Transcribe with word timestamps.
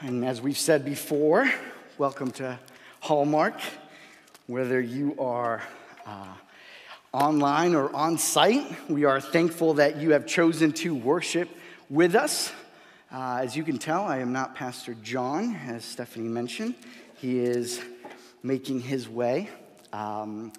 And 0.00 0.26
as 0.26 0.42
we've 0.42 0.58
said 0.58 0.84
before, 0.84 1.50
welcome 1.96 2.30
to 2.32 2.58
Hallmark. 3.00 3.58
Whether 4.46 4.78
you 4.78 5.16
are 5.18 5.62
uh, 6.04 6.34
online 7.14 7.74
or 7.74 7.90
on 7.96 8.18
site, 8.18 8.90
we 8.90 9.06
are 9.06 9.22
thankful 9.22 9.72
that 9.74 9.96
you 9.96 10.10
have 10.10 10.26
chosen 10.26 10.72
to 10.74 10.94
worship 10.94 11.48
with 11.88 12.14
us. 12.14 12.52
Uh, 13.10 13.40
as 13.42 13.56
you 13.56 13.64
can 13.64 13.78
tell, 13.78 14.04
I 14.04 14.18
am 14.18 14.34
not 14.34 14.54
Pastor 14.54 14.92
John, 15.02 15.56
as 15.66 15.82
Stephanie 15.82 16.28
mentioned. 16.28 16.74
He 17.16 17.38
is 17.38 17.80
making 18.42 18.82
his 18.82 19.08
way. 19.08 19.48
Um, 19.94 20.52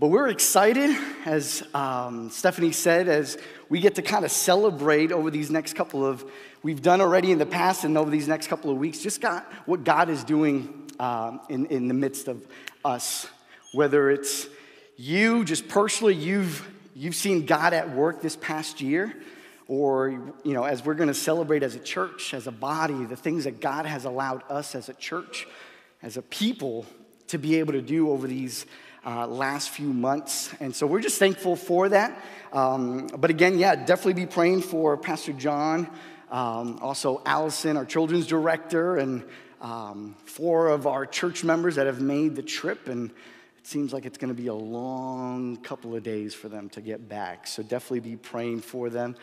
but 0.00 0.06
we're 0.06 0.28
excited, 0.28 0.96
as 1.26 1.62
um, 1.74 2.30
Stephanie 2.30 2.72
said, 2.72 3.06
as 3.06 3.36
we 3.68 3.80
get 3.80 3.96
to 3.96 4.02
kind 4.02 4.24
of 4.24 4.30
celebrate 4.30 5.12
over 5.12 5.30
these 5.30 5.50
next 5.50 5.74
couple 5.74 6.06
of, 6.06 6.24
we've 6.62 6.80
done 6.80 7.02
already 7.02 7.32
in 7.32 7.36
the 7.36 7.44
past 7.44 7.84
and 7.84 7.98
over 7.98 8.10
these 8.10 8.26
next 8.26 8.46
couple 8.46 8.70
of 8.70 8.78
weeks, 8.78 9.00
just 9.00 9.20
got 9.20 9.44
what 9.66 9.84
God 9.84 10.08
is 10.08 10.24
doing 10.24 10.90
um, 10.98 11.42
in, 11.50 11.66
in 11.66 11.86
the 11.86 11.92
midst 11.92 12.28
of 12.28 12.42
us. 12.82 13.28
Whether 13.74 14.10
it's 14.10 14.48
you, 14.96 15.44
just 15.44 15.68
personally, 15.68 16.14
you've, 16.14 16.66
you've 16.94 17.14
seen 17.14 17.44
God 17.44 17.74
at 17.74 17.94
work 17.94 18.22
this 18.22 18.36
past 18.36 18.80
year, 18.80 19.14
or, 19.68 20.32
you 20.44 20.54
know, 20.54 20.64
as 20.64 20.82
we're 20.82 20.94
going 20.94 21.08
to 21.08 21.14
celebrate 21.14 21.62
as 21.62 21.74
a 21.74 21.78
church, 21.78 22.32
as 22.32 22.46
a 22.46 22.52
body, 22.52 23.04
the 23.04 23.16
things 23.16 23.44
that 23.44 23.60
God 23.60 23.84
has 23.84 24.06
allowed 24.06 24.44
us 24.48 24.74
as 24.74 24.88
a 24.88 24.94
church, 24.94 25.46
as 26.02 26.16
a 26.16 26.22
people, 26.22 26.86
to 27.26 27.36
be 27.38 27.58
able 27.58 27.74
to 27.74 27.82
do 27.82 28.10
over 28.10 28.26
these 28.26 28.64
uh, 29.04 29.26
last 29.26 29.70
few 29.70 29.92
months. 29.92 30.54
And 30.60 30.74
so 30.74 30.86
we're 30.86 31.00
just 31.00 31.18
thankful 31.18 31.56
for 31.56 31.88
that. 31.88 32.22
Um, 32.52 33.06
but 33.06 33.30
again, 33.30 33.58
yeah, 33.58 33.76
definitely 33.76 34.14
be 34.14 34.26
praying 34.26 34.62
for 34.62 34.96
Pastor 34.96 35.32
John, 35.32 35.88
um, 36.30 36.78
also 36.80 37.22
Allison, 37.24 37.76
our 37.76 37.84
children's 37.84 38.26
director, 38.26 38.96
and 38.96 39.24
um, 39.60 40.16
four 40.24 40.68
of 40.68 40.86
our 40.86 41.06
church 41.06 41.44
members 41.44 41.76
that 41.76 41.86
have 41.86 42.00
made 42.00 42.36
the 42.36 42.42
trip. 42.42 42.88
And 42.88 43.10
it 43.10 43.66
seems 43.66 43.92
like 43.92 44.06
it's 44.06 44.18
going 44.18 44.34
to 44.34 44.40
be 44.40 44.48
a 44.48 44.54
long 44.54 45.56
couple 45.58 45.94
of 45.94 46.02
days 46.02 46.34
for 46.34 46.48
them 46.48 46.68
to 46.70 46.80
get 46.80 47.08
back. 47.08 47.46
So 47.46 47.62
definitely 47.62 48.00
be 48.00 48.16
praying 48.16 48.60
for 48.60 48.90
them. 48.90 49.16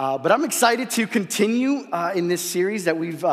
Uh, 0.00 0.18
but 0.18 0.32
I'm 0.32 0.44
excited 0.44 0.90
to 0.90 1.06
continue 1.06 1.86
uh, 1.92 2.12
in 2.14 2.26
this 2.26 2.40
series 2.40 2.84
that 2.84 2.96
we've 2.96 3.24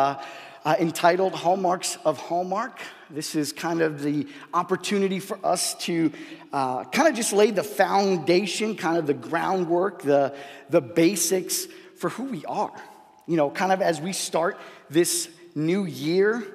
uh, 0.70 0.76
entitled 0.80 1.34
Hallmarks 1.34 1.98
of 2.06 2.20
Hallmark. 2.20 2.80
This 3.10 3.34
is 3.34 3.52
kind 3.52 3.82
of 3.82 4.04
the 4.04 4.28
opportunity 4.54 5.20
for 5.20 5.40
us 5.44 5.74
to 5.86 6.12
uh, 6.54 6.84
kind 6.84 7.08
of 7.08 7.16
just 7.16 7.34
lay 7.34 7.50
the 7.50 7.64
foundation, 7.64 8.76
kind 8.76 8.96
of 8.96 9.08
the 9.08 9.16
groundwork, 9.16 10.04
the, 10.04 10.36
the 10.70 10.80
basics 10.80 11.66
for 11.98 12.10
who 12.10 12.26
we 12.26 12.46
are. 12.46 12.80
You 13.26 13.36
know, 13.36 13.50
kind 13.50 13.72
of 13.72 13.82
as 13.82 14.00
we 14.00 14.14
start 14.14 14.60
this 14.92 15.32
new 15.56 15.86
year, 15.86 16.46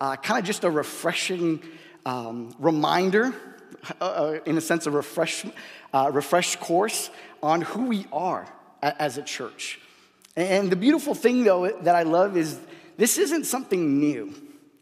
uh, 0.00 0.16
kind 0.16 0.40
of 0.40 0.44
just 0.44 0.64
a 0.64 0.70
refreshing 0.70 1.62
um, 2.04 2.52
reminder, 2.58 3.32
uh, 4.00 4.04
uh 4.04 4.38
in 4.46 4.58
a 4.58 4.60
sense, 4.60 4.86
a 4.86 4.90
refresh, 4.90 5.46
uh, 5.94 6.10
refreshed 6.12 6.58
course 6.58 7.08
on 7.40 7.60
who 7.60 7.84
we 7.84 8.06
are 8.12 8.52
as 8.82 9.16
a 9.16 9.22
church. 9.22 9.78
And 10.34 10.72
the 10.72 10.76
beautiful 10.76 11.14
thing, 11.14 11.44
though, 11.44 11.68
that 11.82 11.94
I 11.94 12.02
love 12.02 12.36
is 12.36 12.58
this 13.00 13.16
isn't 13.16 13.46
something 13.46 13.98
new. 13.98 14.30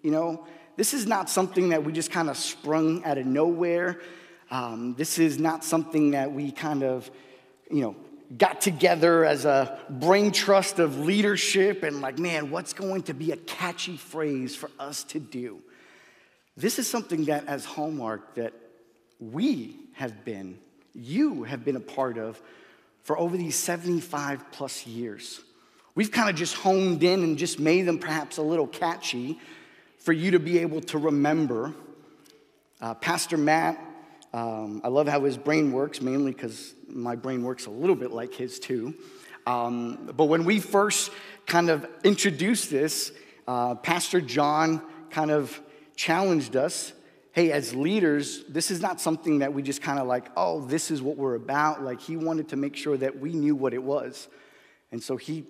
You 0.03 0.11
know, 0.11 0.45
this 0.75 0.93
is 0.93 1.07
not 1.07 1.31
something 1.31 1.69
that 1.69 1.85
we 1.85 1.93
just 1.93 2.11
kind 2.11 2.29
of 2.29 2.37
sprung 2.37 3.05
out 3.05 3.17
of 3.17 3.27
nowhere. 3.27 4.01
Um, 4.51 4.97
this 4.97 5.21
is 5.21 5.39
not 5.39 5.63
something 5.63 6.11
that 6.11 6.33
we 6.33 6.51
kind 6.51 6.83
of, 6.83 7.09
you 7.71 7.83
know, 7.83 7.97
got 8.37 8.61
together 8.61 9.25
as 9.25 9.45
a 9.45 9.79
brain 9.89 10.33
trust 10.33 10.81
of 10.81 10.99
leadership 10.99 11.85
and 11.85 12.01
like, 12.01 12.19
man, 12.19 12.51
what's 12.51 12.73
going 12.73 13.05
to 13.05 13.15
be 13.15 13.31
a 13.31 13.37
catchy 13.37 13.97
phrase 13.97 14.57
for 14.57 14.69
us 14.81 15.05
to 15.05 15.21
do? 15.21 15.63
This 16.57 16.81
is 16.81 16.91
something 16.91 17.27
that, 17.27 17.47
as 17.47 17.65
Hallmark, 17.65 18.35
that 18.35 18.53
we 19.21 19.77
have 19.93 20.25
been, 20.25 20.59
you 20.93 21.45
have 21.45 21.65
been 21.65 21.77
a 21.77 21.81
part 21.81 22.19
of 22.19 22.43
for 23.05 23.17
over 23.17 23.37
these 23.37 23.55
75 23.55 24.51
plus 24.51 24.89
years. 24.89 25.41
We've 25.99 26.13
kind 26.13 26.31
of 26.31 26.37
just 26.37 26.55
honed 26.55 27.03
in 27.03 27.25
and 27.25 27.37
just 27.37 27.59
made 27.59 27.83
them 27.83 27.99
perhaps 27.99 28.37
a 28.37 28.43
little 28.43 28.69
catchy 28.69 29.37
for 29.99 30.13
you 30.13 30.31
to 30.31 30.39
be 30.39 30.61
able 30.61 30.81
to 30.83 30.97
remember. 30.97 31.75
Uh, 32.81 32.95
Pastor 32.95 33.37
Matt, 33.37 33.85
um, 34.33 34.81
I 34.85 34.89
love 34.91 35.09
how 35.09 35.25
his 35.25 35.37
brain 35.37 35.73
works, 35.73 36.01
mainly 36.01 36.31
because 36.31 36.73
my 36.87 37.17
brain 37.17 37.43
works 37.43 37.67
a 37.67 37.71
little 37.71 37.97
bit 37.97 38.13
like 38.13 38.33
his 38.33 38.61
too. 38.61 38.95
Um, 39.45 40.13
but 40.17 40.27
when 40.27 40.45
we 40.45 40.61
first 40.61 41.11
kind 41.47 41.69
of 41.69 41.85
introduced 42.05 42.71
this, 42.71 43.11
uh, 43.49 43.75
Pastor 43.75 44.21
John 44.21 44.81
kind 45.11 45.33
of 45.33 45.61
challenged 45.97 46.55
us 46.55 46.93
hey, 47.33 47.51
as 47.51 47.75
leaders, 47.75 48.45
this 48.49 48.71
is 48.71 48.81
not 48.81 49.01
something 49.01 49.41
that 49.41 49.53
we 49.53 49.63
just 49.63 49.83
kind 49.83 49.99
of 49.99 50.07
like, 50.07 50.29
oh, 50.37 50.65
this 50.67 50.93
is 50.93 51.03
what 51.03 51.17
we're 51.17 51.35
about. 51.35 51.83
Like, 51.83 52.01
he 52.01 52.17
wanted 52.17 52.51
to 52.51 52.57
make 52.57 52.77
sure 52.77 52.97
that 52.97 53.19
we 53.19 53.33
knew 53.33 53.57
what 53.57 53.75
it 53.75 53.83
was. 53.83 54.29
And 54.91 55.03
so 55.03 55.17
he 55.17 55.45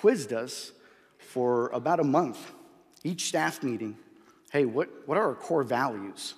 quizzed 0.00 0.32
us 0.32 0.72
for 1.18 1.68
about 1.68 2.00
a 2.00 2.04
month 2.04 2.52
each 3.02 3.28
staff 3.28 3.62
meeting, 3.62 3.96
hey, 4.52 4.64
what, 4.64 4.88
what 5.06 5.16
are 5.16 5.28
our 5.28 5.34
core 5.34 5.62
values? 5.62 6.34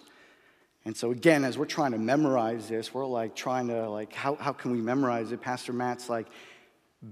And 0.85 0.97
so 0.97 1.11
again, 1.11 1.45
as 1.45 1.57
we're 1.57 1.65
trying 1.65 1.93
to 1.93 1.99
memorize 1.99 2.69
this, 2.69 2.93
we're 2.93 3.07
like 3.07 3.35
trying 3.35 3.69
to 3.69 3.89
like, 3.89 4.13
how, 4.13 4.35
how 4.37 4.53
can 4.53 4.73
we 4.73 4.81
memorize 4.81 5.33
it? 5.33 5.41
Pastor 5.41 5.73
Matt's 5.73 6.09
like, 6.09 6.27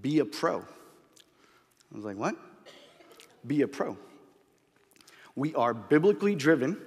be 0.01 0.21
a 0.21 0.25
pro. 0.25 0.59
I 0.59 1.97
was 1.97 2.05
like, 2.05 2.17
what? 2.17 2.37
Be 3.47 3.63
a 3.63 3.69
pro. 3.69 3.97
We 5.35 5.55
are 5.55 5.73
biblically 5.73 6.35
driven, 6.35 6.81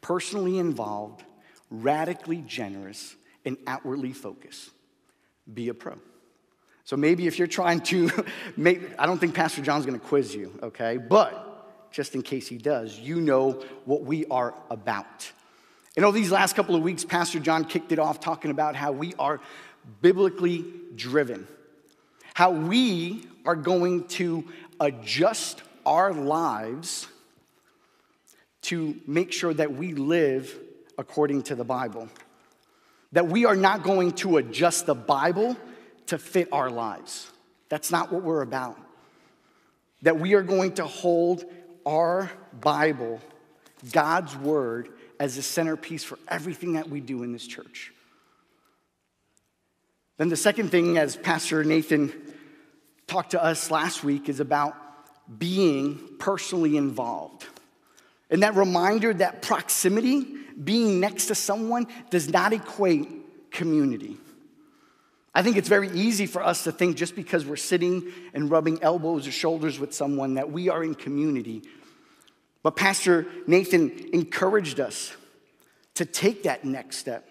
personally 0.00 0.58
involved, 0.58 1.22
radically 1.70 2.42
generous, 2.46 3.14
and 3.44 3.56
outwardly 3.66 4.12
focused. 4.12 4.70
Be 5.52 5.68
a 5.68 5.74
pro. 5.74 5.98
So 6.90 6.96
maybe 6.96 7.28
if 7.28 7.38
you're 7.38 7.46
trying 7.46 7.82
to 7.82 8.10
make, 8.56 8.80
I 8.98 9.06
don't 9.06 9.20
think 9.20 9.32
Pastor 9.32 9.62
John's 9.62 9.86
gonna 9.86 10.00
quiz 10.00 10.34
you, 10.34 10.52
okay? 10.60 10.96
But 10.96 11.92
just 11.92 12.16
in 12.16 12.22
case 12.22 12.48
he 12.48 12.58
does, 12.58 12.98
you 12.98 13.20
know 13.20 13.62
what 13.84 14.02
we 14.02 14.26
are 14.26 14.54
about. 14.70 15.30
And 15.94 16.04
over 16.04 16.18
these 16.18 16.32
last 16.32 16.56
couple 16.56 16.74
of 16.74 16.82
weeks, 16.82 17.04
Pastor 17.04 17.38
John 17.38 17.64
kicked 17.64 17.92
it 17.92 18.00
off 18.00 18.18
talking 18.18 18.50
about 18.50 18.74
how 18.74 18.90
we 18.90 19.14
are 19.20 19.40
biblically 20.02 20.64
driven, 20.96 21.46
how 22.34 22.50
we 22.50 23.24
are 23.46 23.54
going 23.54 24.08
to 24.18 24.48
adjust 24.80 25.62
our 25.86 26.12
lives 26.12 27.06
to 28.62 29.00
make 29.06 29.32
sure 29.32 29.54
that 29.54 29.72
we 29.72 29.94
live 29.94 30.52
according 30.98 31.44
to 31.44 31.54
the 31.54 31.62
Bible. 31.62 32.08
That 33.12 33.28
we 33.28 33.44
are 33.44 33.54
not 33.54 33.84
going 33.84 34.10
to 34.14 34.38
adjust 34.38 34.86
the 34.86 34.96
Bible 34.96 35.56
to 36.10 36.18
fit 36.18 36.48
our 36.52 36.70
lives. 36.70 37.30
That's 37.68 37.90
not 37.90 38.12
what 38.12 38.22
we're 38.22 38.42
about. 38.42 38.78
That 40.02 40.18
we 40.18 40.34
are 40.34 40.42
going 40.42 40.74
to 40.74 40.84
hold 40.84 41.44
our 41.86 42.30
Bible, 42.60 43.20
God's 43.92 44.36
Word, 44.36 44.90
as 45.18 45.36
the 45.36 45.42
centerpiece 45.42 46.02
for 46.02 46.18
everything 46.28 46.74
that 46.74 46.88
we 46.88 47.00
do 47.00 47.22
in 47.22 47.32
this 47.32 47.46
church. 47.46 47.92
Then 50.16 50.28
the 50.28 50.36
second 50.36 50.70
thing, 50.70 50.98
as 50.98 51.16
Pastor 51.16 51.64
Nathan 51.64 52.12
talked 53.06 53.30
to 53.30 53.42
us 53.42 53.70
last 53.70 54.04
week, 54.04 54.28
is 54.28 54.40
about 54.40 54.76
being 55.38 55.98
personally 56.18 56.76
involved. 56.76 57.46
And 58.30 58.42
that 58.42 58.56
reminder 58.56 59.14
that 59.14 59.42
proximity, 59.42 60.26
being 60.62 61.00
next 61.00 61.26
to 61.26 61.34
someone, 61.34 61.86
does 62.10 62.28
not 62.28 62.52
equate 62.52 63.50
community. 63.50 64.16
I 65.34 65.42
think 65.42 65.56
it's 65.56 65.68
very 65.68 65.90
easy 65.90 66.26
for 66.26 66.42
us 66.42 66.64
to 66.64 66.72
think 66.72 66.96
just 66.96 67.14
because 67.14 67.46
we're 67.46 67.56
sitting 67.56 68.12
and 68.34 68.50
rubbing 68.50 68.82
elbows 68.82 69.28
or 69.28 69.32
shoulders 69.32 69.78
with 69.78 69.94
someone 69.94 70.34
that 70.34 70.50
we 70.50 70.68
are 70.68 70.82
in 70.82 70.94
community. 70.94 71.62
But 72.62 72.76
Pastor 72.76 73.26
Nathan 73.46 74.10
encouraged 74.12 74.80
us 74.80 75.16
to 75.94 76.04
take 76.04 76.42
that 76.44 76.64
next 76.64 76.96
step. 76.96 77.28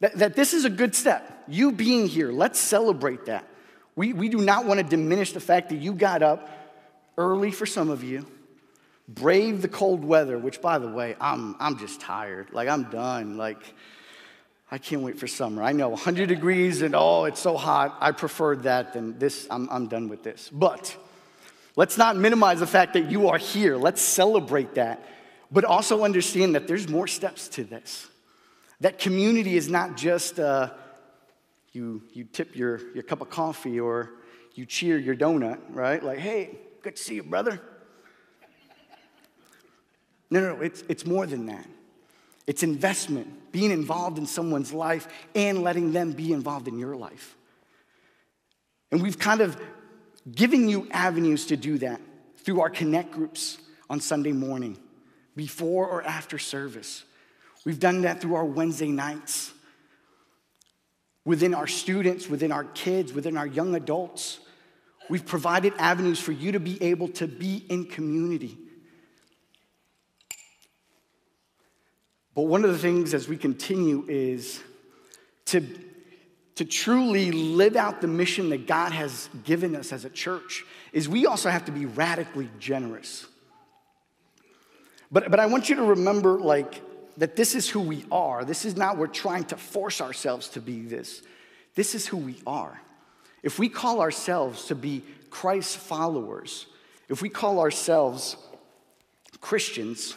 That, 0.00 0.18
that 0.18 0.36
this 0.36 0.54
is 0.54 0.64
a 0.64 0.70
good 0.70 0.94
step. 0.94 1.44
You 1.46 1.72
being 1.72 2.08
here, 2.08 2.32
let's 2.32 2.58
celebrate 2.58 3.26
that. 3.26 3.48
We, 3.96 4.12
we 4.12 4.28
do 4.28 4.38
not 4.38 4.64
want 4.66 4.80
to 4.80 4.84
diminish 4.84 5.32
the 5.32 5.40
fact 5.40 5.68
that 5.68 5.76
you 5.76 5.92
got 5.92 6.22
up 6.22 6.48
early 7.16 7.52
for 7.52 7.64
some 7.64 7.90
of 7.90 8.02
you, 8.02 8.26
brave 9.06 9.62
the 9.62 9.68
cold 9.68 10.04
weather, 10.04 10.36
which, 10.36 10.60
by 10.60 10.78
the 10.78 10.88
way, 10.88 11.14
I'm, 11.20 11.54
I'm 11.60 11.78
just 11.78 12.00
tired. 12.00 12.48
Like, 12.52 12.68
I'm 12.68 12.90
done. 12.90 13.36
Like, 13.36 13.62
I 14.70 14.78
can't 14.78 15.02
wait 15.02 15.18
for 15.18 15.26
summer. 15.26 15.62
I 15.62 15.72
know 15.72 15.90
100 15.90 16.28
degrees 16.28 16.82
and 16.82 16.94
oh, 16.94 17.24
it's 17.24 17.40
so 17.40 17.56
hot. 17.56 17.96
I 18.00 18.12
prefer 18.12 18.56
that 18.56 18.94
than 18.94 19.18
this. 19.18 19.46
I'm, 19.50 19.68
I'm 19.70 19.88
done 19.88 20.08
with 20.08 20.22
this. 20.22 20.50
But 20.52 20.96
let's 21.76 21.98
not 21.98 22.16
minimize 22.16 22.60
the 22.60 22.66
fact 22.66 22.94
that 22.94 23.10
you 23.10 23.28
are 23.28 23.38
here. 23.38 23.76
Let's 23.76 24.00
celebrate 24.00 24.74
that. 24.74 25.06
But 25.50 25.64
also 25.64 26.02
understand 26.02 26.54
that 26.54 26.66
there's 26.66 26.88
more 26.88 27.06
steps 27.06 27.48
to 27.48 27.64
this. 27.64 28.08
That 28.80 28.98
community 28.98 29.56
is 29.56 29.68
not 29.68 29.96
just 29.96 30.40
uh, 30.40 30.70
you, 31.72 32.02
you 32.12 32.24
tip 32.24 32.56
your, 32.56 32.80
your 32.94 33.02
cup 33.02 33.20
of 33.20 33.30
coffee 33.30 33.78
or 33.78 34.10
you 34.54 34.64
cheer 34.66 34.96
your 34.96 35.14
donut, 35.14 35.58
right? 35.70 36.02
Like, 36.02 36.18
hey, 36.18 36.58
good 36.82 36.96
to 36.96 37.02
see 37.02 37.16
you, 37.16 37.22
brother. 37.22 37.60
No, 40.30 40.40
no, 40.40 40.56
no, 40.56 40.62
it's, 40.62 40.82
it's 40.88 41.04
more 41.04 41.26
than 41.26 41.46
that. 41.46 41.66
It's 42.46 42.62
investment, 42.62 43.52
being 43.52 43.70
involved 43.70 44.18
in 44.18 44.26
someone's 44.26 44.72
life 44.72 45.08
and 45.34 45.62
letting 45.62 45.92
them 45.92 46.12
be 46.12 46.32
involved 46.32 46.68
in 46.68 46.78
your 46.78 46.94
life. 46.94 47.36
And 48.92 49.02
we've 49.02 49.18
kind 49.18 49.40
of 49.40 49.60
given 50.30 50.68
you 50.68 50.88
avenues 50.90 51.46
to 51.46 51.56
do 51.56 51.78
that 51.78 52.00
through 52.38 52.60
our 52.60 52.70
connect 52.70 53.12
groups 53.12 53.58
on 53.88 54.00
Sunday 54.00 54.32
morning, 54.32 54.78
before 55.36 55.88
or 55.88 56.02
after 56.02 56.38
service. 56.38 57.04
We've 57.64 57.80
done 57.80 58.02
that 58.02 58.20
through 58.20 58.34
our 58.34 58.44
Wednesday 58.44 58.88
nights, 58.88 59.52
within 61.24 61.54
our 61.54 61.66
students, 61.66 62.28
within 62.28 62.52
our 62.52 62.64
kids, 62.64 63.12
within 63.12 63.36
our 63.36 63.46
young 63.46 63.74
adults. 63.74 64.38
We've 65.08 65.24
provided 65.24 65.72
avenues 65.78 66.20
for 66.20 66.32
you 66.32 66.52
to 66.52 66.60
be 66.60 66.82
able 66.82 67.08
to 67.08 67.26
be 67.26 67.64
in 67.68 67.86
community. 67.86 68.58
But 72.34 72.42
one 72.42 72.64
of 72.64 72.72
the 72.72 72.78
things 72.78 73.14
as 73.14 73.28
we 73.28 73.36
continue 73.36 74.04
is 74.08 74.60
to, 75.46 75.64
to 76.56 76.64
truly 76.64 77.30
live 77.30 77.76
out 77.76 78.00
the 78.00 78.08
mission 78.08 78.48
that 78.50 78.66
God 78.66 78.92
has 78.92 79.28
given 79.44 79.76
us 79.76 79.92
as 79.92 80.04
a 80.04 80.10
church, 80.10 80.64
is 80.92 81.08
we 81.08 81.26
also 81.26 81.48
have 81.50 81.64
to 81.66 81.72
be 81.72 81.86
radically 81.86 82.48
generous. 82.58 83.26
But, 85.12 85.30
but 85.30 85.38
I 85.38 85.46
want 85.46 85.68
you 85.68 85.76
to 85.76 85.84
remember, 85.84 86.38
like, 86.40 86.82
that 87.18 87.36
this 87.36 87.54
is 87.54 87.68
who 87.68 87.80
we 87.80 88.04
are. 88.10 88.44
This 88.44 88.64
is 88.64 88.76
not 88.76 88.98
we're 88.98 89.06
trying 89.06 89.44
to 89.44 89.56
force 89.56 90.00
ourselves 90.00 90.48
to 90.50 90.60
be 90.60 90.82
this. 90.82 91.22
This 91.76 91.94
is 91.94 92.06
who 92.06 92.16
we 92.16 92.40
are. 92.46 92.80
If 93.42 93.58
we 93.58 93.68
call 93.68 94.00
ourselves 94.00 94.66
to 94.66 94.74
be 94.74 95.04
Christ's 95.30 95.76
followers, 95.76 96.66
if 97.08 97.22
we 97.22 97.28
call 97.28 97.60
ourselves 97.60 98.36
Christians, 99.40 100.16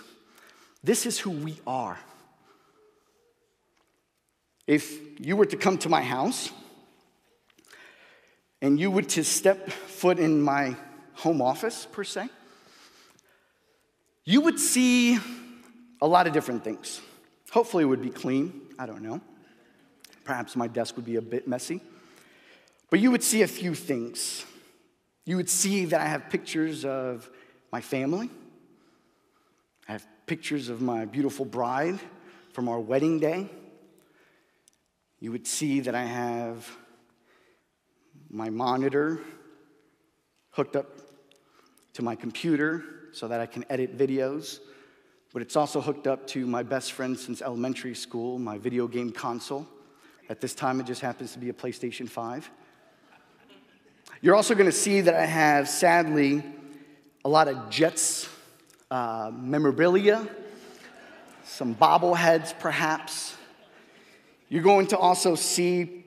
this 0.83 1.05
is 1.05 1.19
who 1.19 1.31
we 1.31 1.59
are. 1.67 1.99
If 4.67 4.99
you 5.19 5.37
were 5.37 5.45
to 5.45 5.55
come 5.55 5.77
to 5.79 5.89
my 5.89 6.01
house 6.01 6.51
and 8.61 8.77
you 8.77 8.91
were 8.91 9.01
to 9.01 9.23
step 9.23 9.69
foot 9.69 10.19
in 10.19 10.41
my 10.41 10.75
home 11.13 11.41
office, 11.41 11.87
per 11.89 12.03
se, 12.03 12.29
you 14.25 14.41
would 14.41 14.59
see 14.59 15.17
a 16.01 16.07
lot 16.07 16.27
of 16.27 16.33
different 16.33 16.65
things. 16.65 17.01
Hopefully, 17.51 17.83
it 17.83 17.87
would 17.87 18.01
be 18.01 18.09
clean. 18.09 18.61
I 18.77 18.85
don't 18.85 19.01
know. 19.01 19.21
Perhaps 20.25 20.57
my 20.57 20.67
desk 20.67 20.97
would 20.97 21.05
be 21.05 21.15
a 21.15 21.21
bit 21.21 21.47
messy. 21.47 21.79
But 22.89 22.99
you 22.99 23.09
would 23.11 23.23
see 23.23 23.41
a 23.41 23.47
few 23.47 23.73
things. 23.73 24.45
You 25.25 25.37
would 25.37 25.49
see 25.49 25.85
that 25.85 26.01
I 26.01 26.07
have 26.07 26.29
pictures 26.29 26.83
of 26.83 27.29
my 27.71 27.79
family. 27.79 28.29
I 29.87 29.93
have 29.93 30.05
pictures 30.25 30.67
of 30.67 30.81
my 30.81 31.05
beautiful 31.05 31.45
bride 31.45 31.99
from 32.51 32.67
our 32.67 32.79
wedding 32.79 33.19
day. 33.19 33.49
You 35.19 35.31
would 35.31 35.47
see 35.47 35.79
that 35.81 35.95
I 35.95 36.03
have 36.03 36.69
my 38.29 38.49
monitor 38.49 39.19
hooked 40.51 40.75
up 40.75 40.87
to 41.93 42.01
my 42.01 42.15
computer 42.15 42.83
so 43.13 43.27
that 43.27 43.39
I 43.39 43.45
can 43.45 43.65
edit 43.69 43.97
videos 43.97 44.59
but 45.37 45.43
it's 45.43 45.55
also 45.55 45.81
hooked 45.81 46.07
up 46.07 46.25
to 46.25 46.47
my 46.47 46.63
best 46.63 46.93
friend 46.93 47.15
since 47.15 47.43
elementary 47.43 47.93
school, 47.93 48.39
my 48.39 48.57
video 48.57 48.87
game 48.87 49.11
console. 49.11 49.67
At 50.29 50.41
this 50.41 50.55
time, 50.55 50.79
it 50.79 50.87
just 50.87 51.01
happens 51.01 51.33
to 51.33 51.37
be 51.37 51.49
a 51.49 51.53
PlayStation 51.53 52.09
5. 52.09 52.49
You're 54.19 54.33
also 54.33 54.55
going 54.55 54.65
to 54.65 54.75
see 54.75 55.01
that 55.01 55.13
I 55.13 55.27
have, 55.27 55.69
sadly, 55.69 56.43
a 57.23 57.29
lot 57.29 57.47
of 57.47 57.69
Jets 57.69 58.27
uh, 58.89 59.29
memorabilia, 59.31 60.27
some 61.43 61.75
bobbleheads, 61.75 62.57
perhaps. 62.57 63.36
You're 64.49 64.63
going 64.63 64.87
to 64.87 64.97
also 64.97 65.35
see 65.35 66.05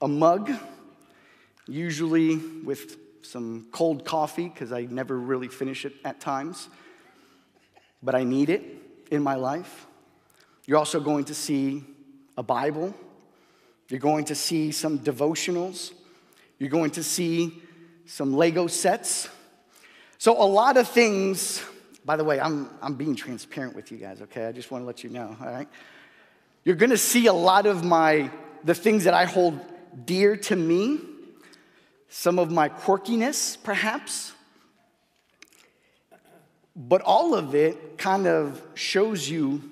a 0.00 0.08
mug, 0.08 0.52
usually 1.66 2.36
with 2.36 2.96
some 3.22 3.68
cold 3.72 4.04
coffee, 4.04 4.48
because 4.48 4.72
I 4.72 4.82
never 4.82 5.18
really 5.18 5.48
finish 5.48 5.84
it 5.84 5.94
at 6.04 6.20
times 6.20 6.68
but 8.02 8.14
I 8.14 8.24
need 8.24 8.50
it 8.50 8.62
in 9.10 9.22
my 9.22 9.34
life. 9.34 9.86
You're 10.66 10.78
also 10.78 11.00
going 11.00 11.24
to 11.26 11.34
see 11.34 11.84
a 12.36 12.42
Bible. 12.42 12.94
You're 13.88 14.00
going 14.00 14.26
to 14.26 14.34
see 14.34 14.70
some 14.70 14.98
devotionals. 14.98 15.92
You're 16.58 16.70
going 16.70 16.90
to 16.92 17.02
see 17.02 17.62
some 18.06 18.34
Lego 18.34 18.66
sets. 18.66 19.28
So, 20.18 20.32
a 20.32 20.44
lot 20.44 20.76
of 20.76 20.88
things, 20.88 21.62
by 22.04 22.16
the 22.16 22.24
way, 22.24 22.40
I'm, 22.40 22.70
I'm 22.82 22.94
being 22.94 23.14
transparent 23.14 23.74
with 23.76 23.92
you 23.92 23.98
guys, 23.98 24.20
okay? 24.22 24.46
I 24.46 24.52
just 24.52 24.70
want 24.70 24.82
to 24.82 24.86
let 24.86 25.04
you 25.04 25.10
know, 25.10 25.36
all 25.40 25.46
right? 25.46 25.68
You're 26.68 26.76
going 26.76 26.90
to 26.90 26.98
see 26.98 27.28
a 27.28 27.32
lot 27.32 27.64
of 27.64 27.82
my, 27.82 28.30
the 28.62 28.74
things 28.74 29.04
that 29.04 29.14
I 29.14 29.24
hold 29.24 29.58
dear 30.04 30.36
to 30.36 30.54
me, 30.54 31.00
some 32.10 32.38
of 32.38 32.50
my 32.50 32.68
quirkiness, 32.68 33.56
perhaps. 33.62 34.34
But 36.76 37.00
all 37.00 37.34
of 37.34 37.54
it 37.54 37.96
kind 37.96 38.26
of 38.26 38.60
shows 38.74 39.30
you 39.30 39.62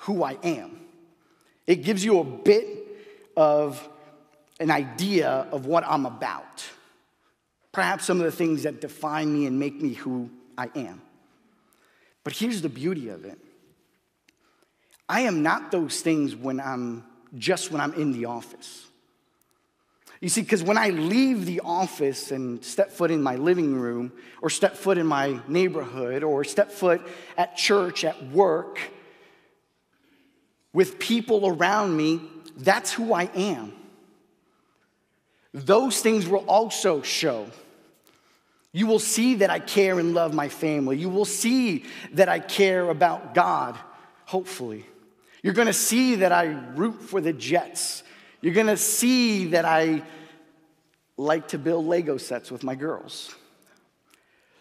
who 0.00 0.22
I 0.22 0.36
am. 0.42 0.78
It 1.66 1.76
gives 1.76 2.04
you 2.04 2.18
a 2.18 2.24
bit 2.24 2.66
of 3.34 3.88
an 4.60 4.70
idea 4.70 5.46
of 5.52 5.64
what 5.64 5.84
I'm 5.86 6.04
about. 6.04 6.68
Perhaps 7.72 8.04
some 8.04 8.18
of 8.18 8.26
the 8.26 8.30
things 8.30 8.64
that 8.64 8.78
define 8.78 9.32
me 9.32 9.46
and 9.46 9.58
make 9.58 9.80
me 9.80 9.94
who 9.94 10.28
I 10.58 10.68
am. 10.74 11.00
But 12.24 12.34
here's 12.34 12.60
the 12.60 12.68
beauty 12.68 13.08
of 13.08 13.24
it 13.24 13.38
I 15.08 15.22
am 15.22 15.42
not 15.42 15.70
those 15.70 16.00
things 16.00 16.34
when 16.34 16.60
I'm 16.60 17.04
just 17.36 17.70
when 17.70 17.80
I'm 17.80 17.94
in 17.94 18.12
the 18.12 18.26
office. 18.26 18.86
You 20.20 20.28
see, 20.28 20.42
because 20.42 20.62
when 20.62 20.78
I 20.78 20.90
leave 20.90 21.46
the 21.46 21.62
office 21.64 22.30
and 22.30 22.64
step 22.64 22.92
foot 22.92 23.10
in 23.10 23.20
my 23.20 23.34
living 23.34 23.74
room, 23.74 24.12
or 24.40 24.50
step 24.50 24.76
foot 24.76 24.96
in 24.96 25.06
my 25.06 25.40
neighborhood, 25.48 26.22
or 26.22 26.44
step 26.44 26.70
foot 26.70 27.02
at 27.36 27.56
church, 27.56 28.04
at 28.04 28.30
work, 28.30 28.78
with 30.72 31.00
people 31.00 31.48
around 31.48 31.96
me, 31.96 32.20
that's 32.56 32.92
who 32.92 33.12
I 33.12 33.24
am. 33.34 33.72
Those 35.52 36.00
things 36.00 36.28
will 36.28 36.44
also 36.46 37.02
show. 37.02 37.48
You 38.72 38.86
will 38.86 39.00
see 39.00 39.34
that 39.36 39.50
I 39.50 39.58
care 39.58 39.98
and 39.98 40.14
love 40.14 40.32
my 40.32 40.48
family. 40.48 40.98
You 40.98 41.10
will 41.10 41.26
see 41.26 41.84
that 42.12 42.28
I 42.28 42.38
care 42.38 42.88
about 42.88 43.34
God, 43.34 43.76
hopefully. 44.24 44.86
You're 45.42 45.54
gonna 45.54 45.72
see 45.72 46.16
that 46.16 46.32
I 46.32 46.46
root 46.74 47.02
for 47.02 47.20
the 47.20 47.32
Jets. 47.32 48.04
You're 48.40 48.54
gonna 48.54 48.76
see 48.76 49.48
that 49.48 49.64
I 49.64 50.02
like 51.16 51.48
to 51.48 51.58
build 51.58 51.86
Lego 51.86 52.16
sets 52.16 52.50
with 52.50 52.62
my 52.62 52.74
girls. 52.74 53.34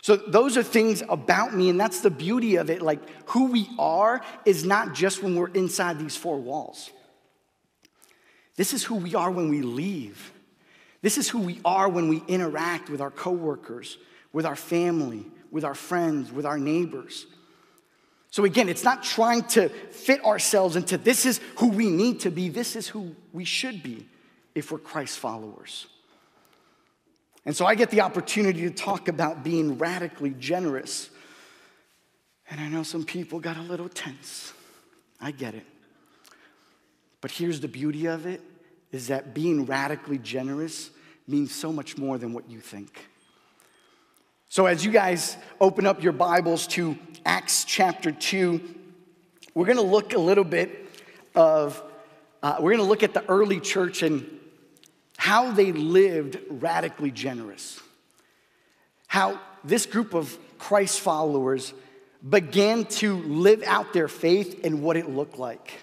So, 0.03 0.15
those 0.15 0.57
are 0.57 0.63
things 0.63 1.03
about 1.09 1.53
me, 1.53 1.69
and 1.69 1.79
that's 1.79 2.01
the 2.01 2.09
beauty 2.09 2.55
of 2.55 2.71
it. 2.71 2.81
Like, 2.81 2.99
who 3.29 3.51
we 3.51 3.69
are 3.77 4.21
is 4.45 4.65
not 4.65 4.95
just 4.95 5.21
when 5.21 5.35
we're 5.35 5.49
inside 5.49 5.99
these 5.99 6.17
four 6.17 6.39
walls. 6.39 6.89
This 8.55 8.73
is 8.73 8.83
who 8.83 8.95
we 8.95 9.13
are 9.13 9.29
when 9.29 9.49
we 9.49 9.61
leave. 9.61 10.33
This 11.03 11.19
is 11.19 11.29
who 11.29 11.39
we 11.39 11.59
are 11.63 11.87
when 11.87 12.09
we 12.09 12.23
interact 12.27 12.89
with 12.89 12.99
our 12.99 13.11
coworkers, 13.11 13.99
with 14.33 14.45
our 14.45 14.55
family, 14.55 15.25
with 15.51 15.63
our 15.63 15.75
friends, 15.75 16.31
with 16.31 16.47
our 16.47 16.57
neighbors. 16.57 17.27
So, 18.31 18.45
again, 18.45 18.69
it's 18.69 18.85
not 18.85 19.03
trying 19.03 19.43
to 19.49 19.67
fit 19.69 20.23
ourselves 20.23 20.77
into 20.77 20.97
this 20.97 21.25
is 21.25 21.41
who 21.57 21.67
we 21.67 21.89
need 21.89 22.21
to 22.21 22.31
be, 22.31 22.47
this 22.47 22.77
is 22.77 22.87
who 22.87 23.13
we 23.33 23.43
should 23.43 23.83
be 23.83 24.07
if 24.55 24.71
we're 24.71 24.79
Christ 24.79 25.19
followers. 25.19 25.87
And 27.45 27.55
so 27.55 27.65
I 27.65 27.75
get 27.75 27.89
the 27.89 28.01
opportunity 28.01 28.61
to 28.61 28.69
talk 28.69 29.07
about 29.07 29.43
being 29.43 29.77
radically 29.77 30.29
generous. 30.31 31.09
And 32.49 32.61
I 32.61 32.69
know 32.69 32.83
some 32.83 33.03
people 33.03 33.39
got 33.39 33.57
a 33.57 33.61
little 33.61 33.89
tense. 33.89 34.53
I 35.19 35.31
get 35.31 35.53
it. 35.55 35.65
But 37.19 37.31
here's 37.31 37.59
the 37.59 37.67
beauty 37.67 38.07
of 38.07 38.25
it 38.25 38.41
is 38.91 39.07
that 39.07 39.33
being 39.33 39.65
radically 39.65 40.17
generous 40.17 40.89
means 41.27 41.53
so 41.53 41.71
much 41.71 41.97
more 41.97 42.17
than 42.17 42.33
what 42.33 42.49
you 42.49 42.59
think. 42.59 43.09
So, 44.49 44.65
as 44.65 44.83
you 44.83 44.91
guys 44.91 45.37
open 45.61 45.85
up 45.85 46.03
your 46.03 46.11
Bibles 46.11 46.67
to 46.67 46.97
Acts 47.25 47.65
chapter 47.65 48.11
2, 48.11 48.61
we're 49.53 49.65
going 49.65 49.77
to 49.77 49.83
look 49.83 50.13
a 50.13 50.19
little 50.19 50.43
bit 50.43 50.89
of, 51.35 51.81
uh, 52.41 52.55
we're 52.59 52.71
going 52.71 52.83
to 52.83 52.89
look 52.89 53.03
at 53.03 53.13
the 53.13 53.27
early 53.29 53.59
church 53.59 54.01
and 54.01 54.39
how 55.17 55.51
they 55.51 55.71
lived 55.71 56.39
radically 56.49 57.11
generous. 57.11 57.79
How 59.07 59.39
this 59.63 59.85
group 59.85 60.13
of 60.13 60.35
Christ 60.57 60.99
followers 60.99 61.73
began 62.27 62.85
to 62.85 63.17
live 63.17 63.61
out 63.63 63.93
their 63.93 64.07
faith 64.07 64.61
and 64.63 64.81
what 64.81 64.97
it 64.97 65.09
looked 65.09 65.37
like. 65.37 65.73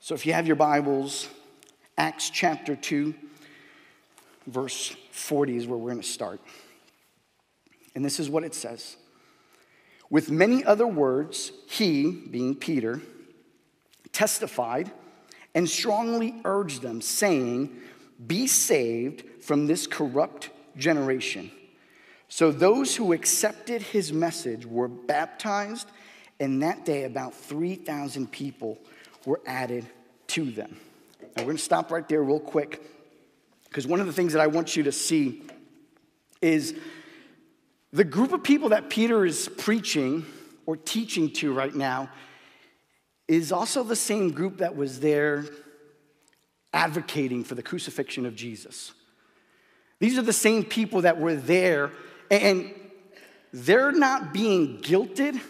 So, 0.00 0.14
if 0.14 0.26
you 0.26 0.32
have 0.32 0.46
your 0.46 0.56
Bibles, 0.56 1.28
Acts 1.96 2.28
chapter 2.28 2.76
2, 2.76 3.14
verse 4.46 4.94
40 5.12 5.56
is 5.56 5.66
where 5.66 5.78
we're 5.78 5.90
going 5.92 6.02
to 6.02 6.08
start. 6.08 6.40
And 7.94 8.04
this 8.04 8.18
is 8.18 8.28
what 8.28 8.44
it 8.44 8.54
says 8.54 8.96
With 10.10 10.30
many 10.30 10.64
other 10.64 10.86
words, 10.86 11.52
he, 11.68 12.10
being 12.10 12.54
Peter, 12.54 13.00
testified 14.12 14.90
and 15.54 15.68
strongly 15.68 16.34
urged 16.44 16.82
them, 16.82 17.00
saying, 17.00 17.70
Be 18.26 18.46
saved 18.46 19.24
from 19.42 19.66
this 19.66 19.86
corrupt 19.86 20.50
generation. 20.76 21.50
So 22.28 22.50
those 22.50 22.96
who 22.96 23.12
accepted 23.12 23.82
his 23.82 24.12
message 24.12 24.66
were 24.66 24.88
baptized, 24.88 25.88
and 26.40 26.62
that 26.62 26.84
day 26.84 27.04
about 27.04 27.34
3,000 27.34 28.30
people 28.32 28.78
were 29.24 29.40
added 29.46 29.86
to 30.28 30.50
them. 30.50 30.76
Now 31.20 31.42
we're 31.42 31.44
going 31.44 31.56
to 31.56 31.62
stop 31.62 31.92
right 31.92 32.08
there, 32.08 32.22
real 32.22 32.40
quick, 32.40 32.82
because 33.64 33.86
one 33.86 34.00
of 34.00 34.06
the 34.06 34.12
things 34.12 34.32
that 34.32 34.40
I 34.40 34.48
want 34.48 34.76
you 34.76 34.82
to 34.84 34.92
see 34.92 35.42
is 36.42 36.74
the 37.94 38.04
group 38.04 38.32
of 38.32 38.42
people 38.42 38.70
that 38.70 38.90
Peter 38.90 39.24
is 39.24 39.48
preaching 39.56 40.26
or 40.66 40.76
teaching 40.76 41.30
to 41.30 41.52
right 41.52 41.74
now 41.74 42.10
is 43.28 43.52
also 43.52 43.84
the 43.84 43.94
same 43.94 44.32
group 44.32 44.58
that 44.58 44.74
was 44.74 44.98
there 44.98 45.44
advocating 46.72 47.44
for 47.44 47.54
the 47.54 47.62
crucifixion 47.62 48.26
of 48.26 48.34
Jesus. 48.34 48.92
These 50.00 50.18
are 50.18 50.22
the 50.22 50.32
same 50.32 50.64
people 50.64 51.02
that 51.02 51.20
were 51.20 51.36
there, 51.36 51.92
and 52.32 52.74
they're 53.52 53.92
not 53.92 54.32
being 54.32 54.78
guilted, 54.78 55.40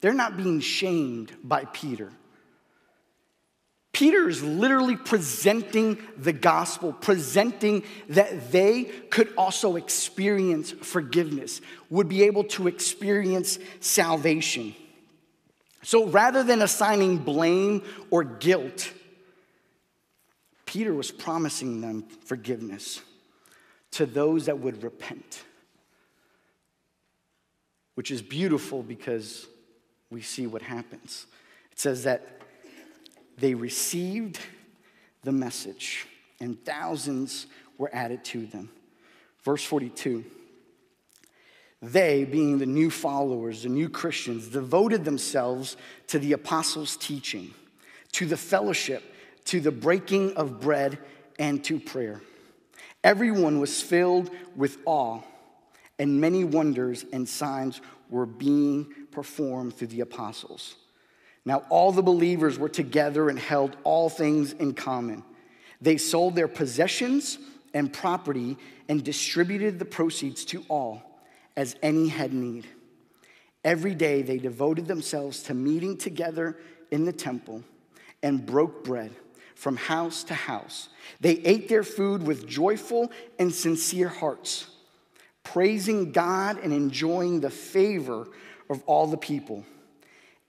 they're 0.00 0.14
not 0.14 0.36
being 0.36 0.60
shamed 0.60 1.32
by 1.42 1.64
Peter. 1.64 2.12
Peter 3.98 4.28
is 4.28 4.44
literally 4.44 4.94
presenting 4.94 5.98
the 6.16 6.32
gospel, 6.32 6.92
presenting 6.92 7.82
that 8.08 8.52
they 8.52 8.84
could 8.84 9.34
also 9.36 9.74
experience 9.74 10.70
forgiveness, 10.70 11.60
would 11.90 12.08
be 12.08 12.22
able 12.22 12.44
to 12.44 12.68
experience 12.68 13.58
salvation. 13.80 14.72
So 15.82 16.06
rather 16.06 16.44
than 16.44 16.62
assigning 16.62 17.18
blame 17.18 17.82
or 18.08 18.22
guilt, 18.22 18.92
Peter 20.64 20.94
was 20.94 21.10
promising 21.10 21.80
them 21.80 22.04
forgiveness 22.24 23.00
to 23.90 24.06
those 24.06 24.46
that 24.46 24.60
would 24.60 24.84
repent, 24.84 25.42
which 27.96 28.12
is 28.12 28.22
beautiful 28.22 28.84
because 28.84 29.48
we 30.08 30.22
see 30.22 30.46
what 30.46 30.62
happens. 30.62 31.26
It 31.72 31.80
says 31.80 32.04
that 32.04 32.37
they 33.38 33.54
received 33.54 34.38
the 35.22 35.32
message, 35.32 36.06
and 36.40 36.62
thousands 36.64 37.46
were 37.76 37.90
added 37.92 38.24
to 38.26 38.46
them. 38.46 38.70
Verse 39.42 39.64
42 39.64 40.24
they, 41.80 42.24
being 42.24 42.58
the 42.58 42.66
new 42.66 42.90
followers, 42.90 43.62
the 43.62 43.68
new 43.68 43.88
Christians, 43.88 44.48
devoted 44.48 45.04
themselves 45.04 45.76
to 46.08 46.18
the 46.18 46.32
apostles' 46.32 46.96
teaching, 46.96 47.54
to 48.12 48.26
the 48.26 48.36
fellowship, 48.36 49.02
to 49.44 49.60
the 49.60 49.70
breaking 49.70 50.34
of 50.34 50.60
bread, 50.60 50.98
and 51.38 51.62
to 51.64 51.78
prayer. 51.78 52.20
Everyone 53.04 53.60
was 53.60 53.80
filled 53.80 54.30
with 54.56 54.78
awe, 54.86 55.20
and 56.00 56.20
many 56.20 56.42
wonders 56.42 57.04
and 57.12 57.28
signs 57.28 57.80
were 58.10 58.26
being 58.26 58.92
performed 59.12 59.74
through 59.76 59.88
the 59.88 60.00
apostles. 60.00 60.74
Now, 61.48 61.62
all 61.70 61.92
the 61.92 62.02
believers 62.02 62.58
were 62.58 62.68
together 62.68 63.30
and 63.30 63.38
held 63.38 63.78
all 63.82 64.10
things 64.10 64.52
in 64.52 64.74
common. 64.74 65.24
They 65.80 65.96
sold 65.96 66.36
their 66.36 66.46
possessions 66.46 67.38
and 67.72 67.90
property 67.90 68.58
and 68.86 69.02
distributed 69.02 69.78
the 69.78 69.86
proceeds 69.86 70.44
to 70.44 70.62
all 70.68 71.02
as 71.56 71.74
any 71.82 72.08
had 72.08 72.34
need. 72.34 72.66
Every 73.64 73.94
day 73.94 74.20
they 74.20 74.36
devoted 74.36 74.88
themselves 74.88 75.42
to 75.44 75.54
meeting 75.54 75.96
together 75.96 76.58
in 76.90 77.06
the 77.06 77.14
temple 77.14 77.64
and 78.22 78.44
broke 78.44 78.84
bread 78.84 79.12
from 79.54 79.78
house 79.78 80.24
to 80.24 80.34
house. 80.34 80.90
They 81.18 81.36
ate 81.46 81.66
their 81.70 81.82
food 81.82 82.24
with 82.24 82.46
joyful 82.46 83.10
and 83.38 83.54
sincere 83.54 84.08
hearts, 84.08 84.66
praising 85.44 86.12
God 86.12 86.58
and 86.62 86.74
enjoying 86.74 87.40
the 87.40 87.48
favor 87.48 88.28
of 88.68 88.82
all 88.84 89.06
the 89.06 89.16
people. 89.16 89.64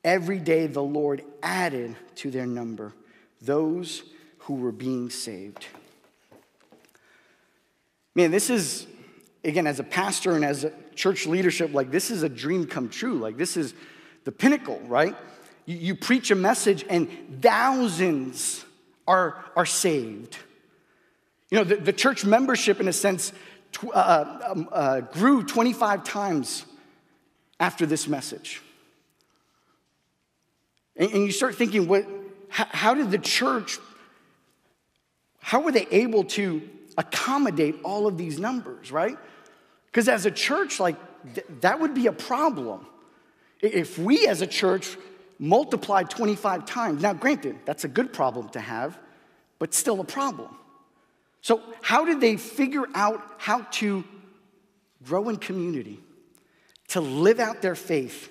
Every 0.04 0.40
day 0.40 0.68
the 0.68 0.84
Lord 0.84 1.24
added 1.44 1.96
to 2.16 2.32
their 2.32 2.46
number 2.46 2.94
those 3.42 4.04
who 4.40 4.56
were 4.56 4.72
being 4.72 5.10
saved. 5.10 5.66
Man, 8.16 8.32
this 8.32 8.50
is, 8.50 8.88
again, 9.44 9.68
as 9.68 9.80
a 9.80 9.84
pastor 9.84 10.32
and 10.36 10.44
as 10.44 10.64
a 10.64 10.74
church 10.96 11.26
leadership, 11.26 11.74
like 11.74 11.92
this 11.92 12.12
is 12.12 12.24
a 12.24 12.30
dream 12.30 12.66
come 12.66 12.90
true. 12.90 13.16
Like 13.16 13.38
this 13.38 13.56
is 13.56 13.74
the 14.26 14.32
pinnacle, 14.32 14.80
right? 14.86 15.16
You, 15.66 15.78
you 15.78 15.96
preach 15.96 16.32
a 16.32 16.36
message 16.36 16.84
and 16.90 17.10
thousands 17.42 18.66
are, 19.08 19.46
are 19.56 19.66
saved. 19.66 20.38
You 21.50 21.60
know, 21.60 21.64
the, 21.64 21.78
the 21.78 21.94
church 21.94 22.26
membership, 22.26 22.80
in 22.80 22.88
a 22.88 22.94
sense, 22.94 23.32
tw- 23.72 23.94
uh, 23.94 24.40
um, 24.50 24.70
uh, 24.72 25.02
grew 25.02 25.44
25 25.44 26.04
times 26.04 26.66
after 27.60 27.86
this 27.86 28.08
message. 28.08 28.62
And, 31.00 31.12
and 31.12 31.26
you 31.26 31.32
start 31.32 31.56
thinking, 31.56 31.88
what, 31.88 32.06
how, 32.50 32.68
how 32.70 32.94
did 32.94 33.10
the 33.10 33.18
church, 33.18 33.80
how 35.40 35.62
were 35.62 35.72
they 35.72 35.88
able 35.90 36.26
to 36.26 36.70
accommodate 36.98 37.78
all 37.84 38.06
of 38.06 38.18
these 38.18 38.38
numbers, 38.38 38.92
right? 38.92 39.18
Because 39.86 40.08
as 40.10 40.26
a 40.26 40.32
church, 40.32 40.80
like, 40.80 40.98
th- 41.34 41.48
that 41.62 41.80
would 41.80 41.96
be 41.96 42.08
a 42.08 42.12
problem. 42.12 42.86
If 43.62 43.98
we 43.98 44.28
as 44.28 44.42
a 44.42 44.48
church 44.48 44.98
multiplied 45.40 46.10
25 46.10 46.66
times, 46.66 47.02
now 47.02 47.14
granted, 47.14 47.56
that's 47.66 47.86
a 47.86 47.88
good 47.88 48.12
problem 48.14 48.50
to 48.50 48.60
have, 48.60 49.00
but 49.58 49.74
still 49.74 50.02
a 50.02 50.04
problem. 50.04 50.50
So, 51.42 51.62
how 51.82 52.04
did 52.04 52.20
they 52.20 52.36
figure 52.36 52.84
out 52.94 53.24
how 53.38 53.62
to 53.62 54.04
grow 55.06 55.30
in 55.30 55.38
community, 55.38 56.00
to 56.90 57.00
live 57.00 57.40
out 57.40 57.62
their 57.62 57.76
faith? 57.76 58.30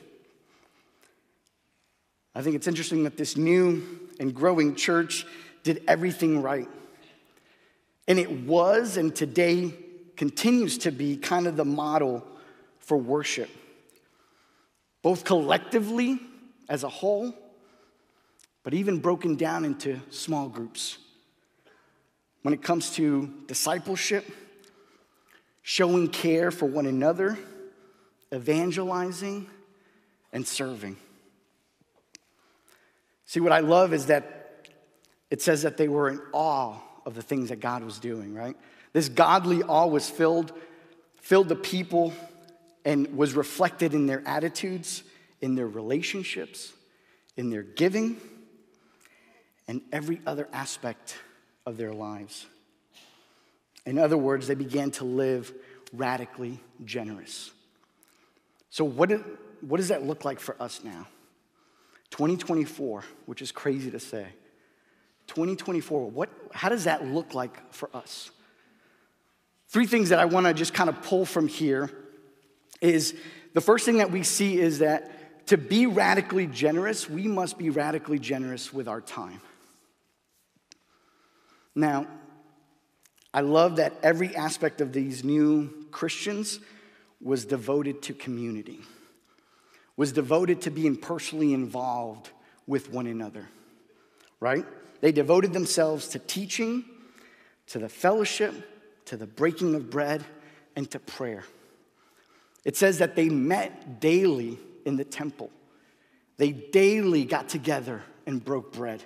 I 2.34 2.42
think 2.42 2.56
it's 2.56 2.66
interesting 2.66 3.04
that 3.04 3.16
this 3.16 3.36
new 3.36 3.82
and 4.20 4.34
growing 4.34 4.74
church 4.74 5.26
did 5.62 5.82
everything 5.88 6.42
right. 6.42 6.68
And 8.06 8.18
it 8.18 8.30
was, 8.30 8.96
and 8.96 9.14
today 9.14 9.74
continues 10.16 10.78
to 10.78 10.90
be 10.90 11.16
kind 11.16 11.46
of 11.46 11.56
the 11.56 11.64
model 11.64 12.26
for 12.78 12.96
worship, 12.96 13.50
both 15.02 15.24
collectively 15.24 16.18
as 16.68 16.84
a 16.84 16.88
whole, 16.88 17.34
but 18.62 18.74
even 18.74 18.98
broken 18.98 19.36
down 19.36 19.64
into 19.64 20.00
small 20.10 20.48
groups. 20.48 20.98
When 22.42 22.54
it 22.54 22.62
comes 22.62 22.90
to 22.92 23.32
discipleship, 23.46 24.24
showing 25.62 26.08
care 26.08 26.50
for 26.50 26.66
one 26.66 26.86
another, 26.86 27.38
evangelizing, 28.32 29.46
and 30.32 30.46
serving. 30.46 30.96
See, 33.28 33.40
what 33.40 33.52
I 33.52 33.60
love 33.60 33.92
is 33.92 34.06
that 34.06 34.66
it 35.30 35.42
says 35.42 35.60
that 35.60 35.76
they 35.76 35.86
were 35.86 36.08
in 36.08 36.18
awe 36.32 36.76
of 37.04 37.14
the 37.14 37.20
things 37.20 37.50
that 37.50 37.60
God 37.60 37.84
was 37.84 37.98
doing, 37.98 38.32
right? 38.32 38.56
This 38.94 39.10
godly 39.10 39.62
awe 39.62 39.86
was 39.86 40.08
filled, 40.08 40.50
filled 41.20 41.50
the 41.50 41.54
people 41.54 42.14
and 42.86 43.18
was 43.18 43.34
reflected 43.34 43.92
in 43.92 44.06
their 44.06 44.26
attitudes, 44.26 45.02
in 45.42 45.56
their 45.56 45.66
relationships, 45.66 46.72
in 47.36 47.50
their 47.50 47.62
giving, 47.62 48.16
and 49.68 49.82
every 49.92 50.22
other 50.26 50.48
aspect 50.50 51.18
of 51.66 51.76
their 51.76 51.92
lives. 51.92 52.46
In 53.84 53.98
other 53.98 54.16
words, 54.16 54.46
they 54.46 54.54
began 54.54 54.90
to 54.92 55.04
live 55.04 55.52
radically 55.92 56.60
generous. 56.82 57.50
So, 58.70 58.86
what, 58.86 59.10
what 59.60 59.76
does 59.76 59.88
that 59.88 60.06
look 60.06 60.24
like 60.24 60.40
for 60.40 60.56
us 60.58 60.80
now? 60.82 61.06
2024, 62.10 63.04
which 63.26 63.42
is 63.42 63.52
crazy 63.52 63.90
to 63.90 64.00
say. 64.00 64.26
2024, 65.28 66.10
what, 66.10 66.30
how 66.52 66.68
does 66.68 66.84
that 66.84 67.06
look 67.06 67.34
like 67.34 67.72
for 67.72 67.90
us? 67.94 68.30
Three 69.68 69.86
things 69.86 70.08
that 70.08 70.18
I 70.18 70.24
want 70.24 70.46
to 70.46 70.54
just 70.54 70.72
kind 70.72 70.88
of 70.88 71.02
pull 71.02 71.26
from 71.26 71.48
here 71.48 71.90
is 72.80 73.14
the 73.52 73.60
first 73.60 73.84
thing 73.84 73.98
that 73.98 74.10
we 74.10 74.22
see 74.22 74.58
is 74.58 74.78
that 74.78 75.46
to 75.48 75.58
be 75.58 75.86
radically 75.86 76.46
generous, 76.46 77.08
we 77.08 77.26
must 77.26 77.58
be 77.58 77.70
radically 77.70 78.18
generous 78.18 78.72
with 78.72 78.88
our 78.88 79.00
time. 79.00 79.40
Now, 81.74 82.06
I 83.32 83.42
love 83.42 83.76
that 83.76 83.94
every 84.02 84.34
aspect 84.34 84.80
of 84.80 84.92
these 84.92 85.24
new 85.24 85.86
Christians 85.90 86.60
was 87.20 87.44
devoted 87.44 88.02
to 88.02 88.14
community, 88.14 88.80
was 89.98 90.12
devoted 90.12 90.62
to 90.62 90.70
being 90.70 90.96
personally 90.96 91.52
involved 91.52 92.30
with 92.68 92.90
one 92.90 93.08
another, 93.08 93.48
right? 94.38 94.64
They 95.00 95.10
devoted 95.10 95.52
themselves 95.52 96.06
to 96.10 96.20
teaching, 96.20 96.84
to 97.66 97.80
the 97.80 97.88
fellowship, 97.88 98.54
to 99.06 99.16
the 99.16 99.26
breaking 99.26 99.74
of 99.74 99.90
bread 99.90 100.24
and 100.76 100.88
to 100.92 101.00
prayer. 101.00 101.42
It 102.64 102.76
says 102.76 102.98
that 102.98 103.16
they 103.16 103.28
met 103.28 103.98
daily 103.98 104.60
in 104.84 104.96
the 104.96 105.04
temple. 105.04 105.50
They 106.36 106.52
daily 106.52 107.24
got 107.24 107.48
together 107.48 108.02
and 108.24 108.42
broke 108.42 108.72
bread. 108.72 109.02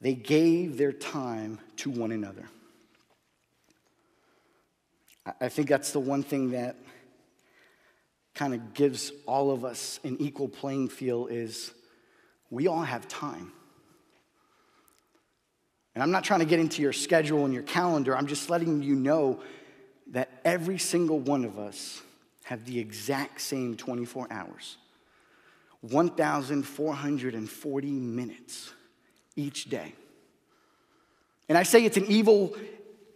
They 0.00 0.14
gave 0.14 0.78
their 0.78 0.92
time 0.92 1.58
to 1.78 1.90
one 1.90 2.12
another. 2.12 2.48
I 5.40 5.48
think 5.48 5.68
that's 5.68 5.90
the 5.90 6.00
one 6.00 6.22
thing 6.22 6.52
that 6.52 6.76
kind 8.34 8.54
of 8.54 8.74
gives 8.74 9.12
all 9.26 9.50
of 9.50 9.64
us 9.64 10.00
an 10.04 10.16
equal 10.20 10.48
playing 10.48 10.88
field 10.88 11.30
is 11.30 11.72
we 12.50 12.66
all 12.66 12.82
have 12.82 13.08
time. 13.08 13.52
And 15.94 16.02
I'm 16.02 16.10
not 16.10 16.24
trying 16.24 16.40
to 16.40 16.46
get 16.46 16.60
into 16.60 16.82
your 16.82 16.92
schedule 16.92 17.44
and 17.44 17.52
your 17.52 17.62
calendar. 17.62 18.16
I'm 18.16 18.26
just 18.26 18.50
letting 18.50 18.82
you 18.82 18.94
know 18.94 19.40
that 20.12 20.30
every 20.44 20.78
single 20.78 21.18
one 21.18 21.44
of 21.44 21.58
us 21.58 22.00
have 22.44 22.64
the 22.64 22.78
exact 22.78 23.40
same 23.40 23.76
24 23.76 24.28
hours. 24.30 24.76
1,440 25.82 27.90
minutes 27.90 28.72
each 29.36 29.70
day. 29.70 29.94
And 31.48 31.56
I 31.56 31.62
say 31.62 31.84
it's 31.84 31.96
an 31.96 32.06
evil, 32.06 32.54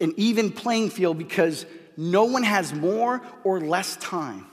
an 0.01 0.15
even 0.17 0.51
playing 0.51 0.91
field 0.91 1.19
because 1.19 1.67
no 1.97 2.25
one 2.25 2.43
has 2.43 2.73
more 2.73 3.23
or 3.45 3.61
less 3.61 3.97
time. 3.97 4.47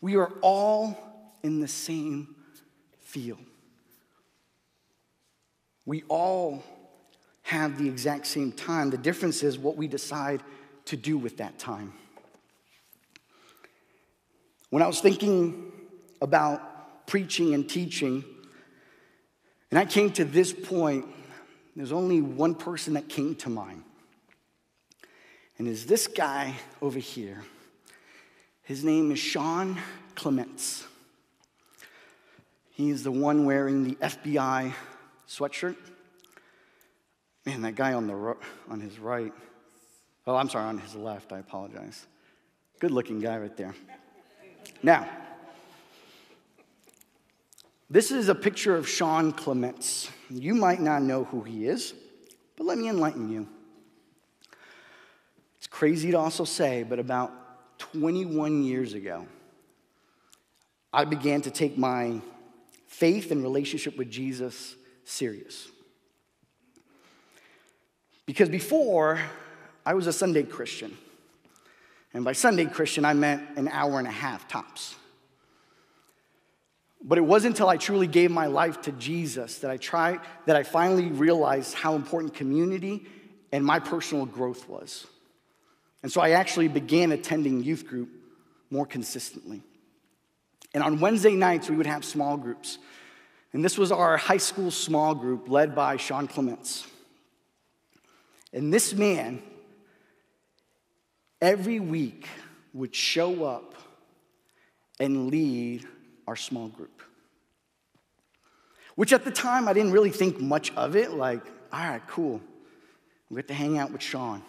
We 0.00 0.16
are 0.16 0.32
all 0.40 0.96
in 1.42 1.60
the 1.60 1.68
same 1.68 2.34
field. 3.00 3.38
We 5.84 6.04
all 6.08 6.62
have 7.42 7.78
the 7.78 7.88
exact 7.88 8.26
same 8.26 8.52
time. 8.52 8.90
The 8.90 8.98
difference 8.98 9.42
is 9.42 9.58
what 9.58 9.76
we 9.76 9.88
decide 9.88 10.42
to 10.86 10.96
do 10.96 11.18
with 11.18 11.38
that 11.38 11.58
time. 11.58 11.92
When 14.70 14.82
I 14.82 14.86
was 14.86 15.00
thinking 15.00 15.72
about 16.22 17.06
preaching 17.06 17.54
and 17.54 17.68
teaching, 17.68 18.24
and 19.70 19.78
I 19.78 19.84
came 19.84 20.12
to 20.12 20.24
this 20.24 20.52
point, 20.52 21.06
there's 21.74 21.92
only 21.92 22.20
one 22.20 22.54
person 22.54 22.94
that 22.94 23.08
came 23.08 23.34
to 23.36 23.50
mind. 23.50 23.82
And 25.58 25.68
is 25.68 25.86
this 25.86 26.06
guy 26.06 26.54
over 26.80 26.98
here. 26.98 27.42
His 28.70 28.84
name 28.84 29.10
is 29.10 29.18
Sean 29.18 29.76
Clements. 30.14 30.86
He 32.70 32.90
is 32.90 33.02
the 33.02 33.10
one 33.10 33.44
wearing 33.44 33.82
the 33.82 33.96
FBI 33.96 34.72
sweatshirt. 35.28 35.74
Man, 37.44 37.62
that 37.62 37.74
guy 37.74 37.94
on, 37.94 38.06
the, 38.06 38.36
on 38.68 38.80
his 38.80 39.00
right, 39.00 39.32
oh, 40.24 40.36
I'm 40.36 40.48
sorry, 40.48 40.66
on 40.66 40.78
his 40.78 40.94
left, 40.94 41.32
I 41.32 41.40
apologize. 41.40 42.06
Good 42.78 42.92
looking 42.92 43.18
guy 43.18 43.38
right 43.38 43.56
there. 43.56 43.74
Now, 44.84 45.08
this 47.90 48.12
is 48.12 48.28
a 48.28 48.36
picture 48.36 48.76
of 48.76 48.88
Sean 48.88 49.32
Clements. 49.32 50.08
You 50.28 50.54
might 50.54 50.80
not 50.80 51.02
know 51.02 51.24
who 51.24 51.42
he 51.42 51.66
is, 51.66 51.92
but 52.56 52.68
let 52.68 52.78
me 52.78 52.88
enlighten 52.88 53.32
you. 53.32 53.48
It's 55.58 55.66
crazy 55.66 56.12
to 56.12 56.18
also 56.18 56.44
say, 56.44 56.84
but 56.84 57.00
about 57.00 57.39
21 57.80 58.62
years 58.62 58.94
ago, 58.94 59.26
I 60.92 61.04
began 61.04 61.42
to 61.42 61.50
take 61.50 61.76
my 61.76 62.20
faith 62.86 63.30
and 63.30 63.42
relationship 63.42 63.96
with 63.96 64.10
Jesus 64.10 64.76
serious. 65.04 65.68
Because 68.26 68.48
before, 68.48 69.20
I 69.84 69.94
was 69.94 70.06
a 70.06 70.12
Sunday 70.12 70.42
Christian. 70.42 70.96
And 72.12 72.24
by 72.24 72.32
Sunday 72.32 72.66
Christian, 72.66 73.04
I 73.04 73.14
meant 73.14 73.42
an 73.56 73.68
hour 73.68 73.98
and 73.98 74.06
a 74.06 74.12
half 74.12 74.46
tops. 74.46 74.94
But 77.02 77.18
it 77.18 77.22
wasn't 77.22 77.54
until 77.54 77.68
I 77.68 77.76
truly 77.76 78.06
gave 78.06 78.30
my 78.30 78.46
life 78.46 78.82
to 78.82 78.92
Jesus 78.92 79.58
that 79.60 79.70
I 79.70 79.78
tried, 79.78 80.20
that 80.46 80.54
I 80.54 80.62
finally 80.64 81.06
realized 81.06 81.74
how 81.74 81.94
important 81.94 82.34
community 82.34 83.06
and 83.52 83.64
my 83.64 83.78
personal 83.78 84.26
growth 84.26 84.68
was. 84.68 85.06
And 86.02 86.10
so 86.10 86.20
I 86.20 86.30
actually 86.30 86.68
began 86.68 87.12
attending 87.12 87.62
youth 87.62 87.86
group 87.86 88.08
more 88.70 88.86
consistently. 88.86 89.62
And 90.72 90.82
on 90.82 91.00
Wednesday 91.00 91.34
nights, 91.34 91.68
we 91.68 91.76
would 91.76 91.86
have 91.86 92.04
small 92.04 92.36
groups. 92.36 92.78
And 93.52 93.64
this 93.64 93.76
was 93.76 93.90
our 93.90 94.16
high 94.16 94.36
school 94.36 94.70
small 94.70 95.14
group 95.14 95.48
led 95.48 95.74
by 95.74 95.96
Sean 95.96 96.28
Clements. 96.28 96.86
And 98.52 98.72
this 98.72 98.94
man, 98.94 99.42
every 101.40 101.80
week, 101.80 102.28
would 102.72 102.94
show 102.94 103.44
up 103.44 103.74
and 105.00 105.28
lead 105.30 105.86
our 106.26 106.36
small 106.36 106.68
group. 106.68 107.02
Which 108.94 109.12
at 109.12 109.24
the 109.24 109.30
time, 109.30 109.66
I 109.66 109.72
didn't 109.72 109.92
really 109.92 110.10
think 110.10 110.40
much 110.40 110.72
of 110.74 110.94
it. 110.94 111.12
Like, 111.12 111.44
all 111.72 111.80
right, 111.80 112.06
cool. 112.06 112.40
We 113.28 113.36
get 113.36 113.48
to 113.48 113.54
hang 113.54 113.78
out 113.78 113.90
with 113.92 114.02
Sean. 114.02 114.42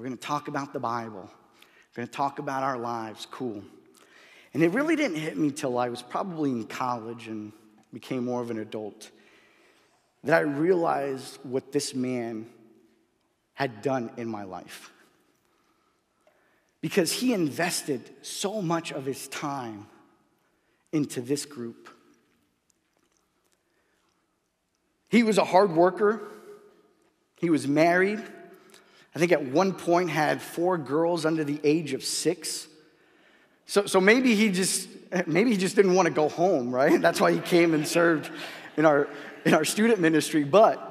We're 0.00 0.06
going 0.06 0.16
to 0.16 0.26
talk 0.26 0.48
about 0.48 0.72
the 0.72 0.80
Bible. 0.80 1.28
We're 1.28 1.96
going 1.96 2.08
to 2.08 2.12
talk 2.12 2.38
about 2.38 2.62
our 2.62 2.78
lives. 2.78 3.26
Cool. 3.30 3.62
And 4.54 4.62
it 4.62 4.70
really 4.70 4.96
didn't 4.96 5.18
hit 5.18 5.36
me 5.36 5.50
till 5.50 5.76
I 5.76 5.90
was 5.90 6.00
probably 6.00 6.52
in 6.52 6.64
college 6.64 7.28
and 7.28 7.52
became 7.92 8.24
more 8.24 8.40
of 8.40 8.50
an 8.50 8.58
adult 8.58 9.10
that 10.24 10.34
I 10.34 10.40
realized 10.40 11.38
what 11.42 11.70
this 11.70 11.94
man 11.94 12.46
had 13.52 13.82
done 13.82 14.10
in 14.16 14.26
my 14.26 14.44
life. 14.44 14.90
Because 16.80 17.12
he 17.12 17.34
invested 17.34 18.00
so 18.22 18.62
much 18.62 18.92
of 18.92 19.04
his 19.04 19.28
time 19.28 19.86
into 20.92 21.20
this 21.20 21.44
group. 21.44 21.90
He 25.10 25.22
was 25.22 25.36
a 25.36 25.44
hard 25.44 25.72
worker. 25.72 26.22
He 27.36 27.50
was 27.50 27.68
married. 27.68 28.22
I 29.14 29.18
think 29.18 29.32
at 29.32 29.42
one 29.42 29.72
point 29.72 30.10
had 30.10 30.40
four 30.40 30.78
girls 30.78 31.26
under 31.26 31.42
the 31.42 31.60
age 31.64 31.92
of 31.92 32.04
six. 32.04 32.68
So, 33.66 33.86
so 33.86 34.00
maybe 34.00 34.34
he 34.34 34.50
just 34.50 34.88
maybe 35.26 35.50
he 35.50 35.56
just 35.56 35.76
didn't 35.76 35.94
want 35.94 36.06
to 36.06 36.14
go 36.14 36.28
home, 36.28 36.72
right? 36.72 37.00
That's 37.02 37.20
why 37.20 37.32
he 37.32 37.40
came 37.40 37.74
and 37.74 37.86
served 37.86 38.30
in 38.76 38.86
our 38.86 39.08
in 39.44 39.54
our 39.54 39.64
student 39.64 40.00
ministry. 40.00 40.44
But 40.44 40.86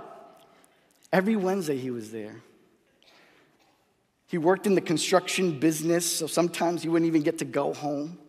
every 1.12 1.36
Wednesday 1.36 1.77
he 1.77 1.91
was 1.91 2.12
there. 2.12 2.36
He 4.27 4.38
worked 4.38 4.67
in 4.67 4.75
the 4.75 4.82
construction 4.82 5.60
business, 5.60 6.05
so 6.05 6.27
sometimes 6.27 6.84
he 6.84 6.89
wouldn't 6.89 7.08
even 7.08 7.23
get 7.23 7.39
to 7.39 7.45
go 7.45 7.73
home. 7.73 8.19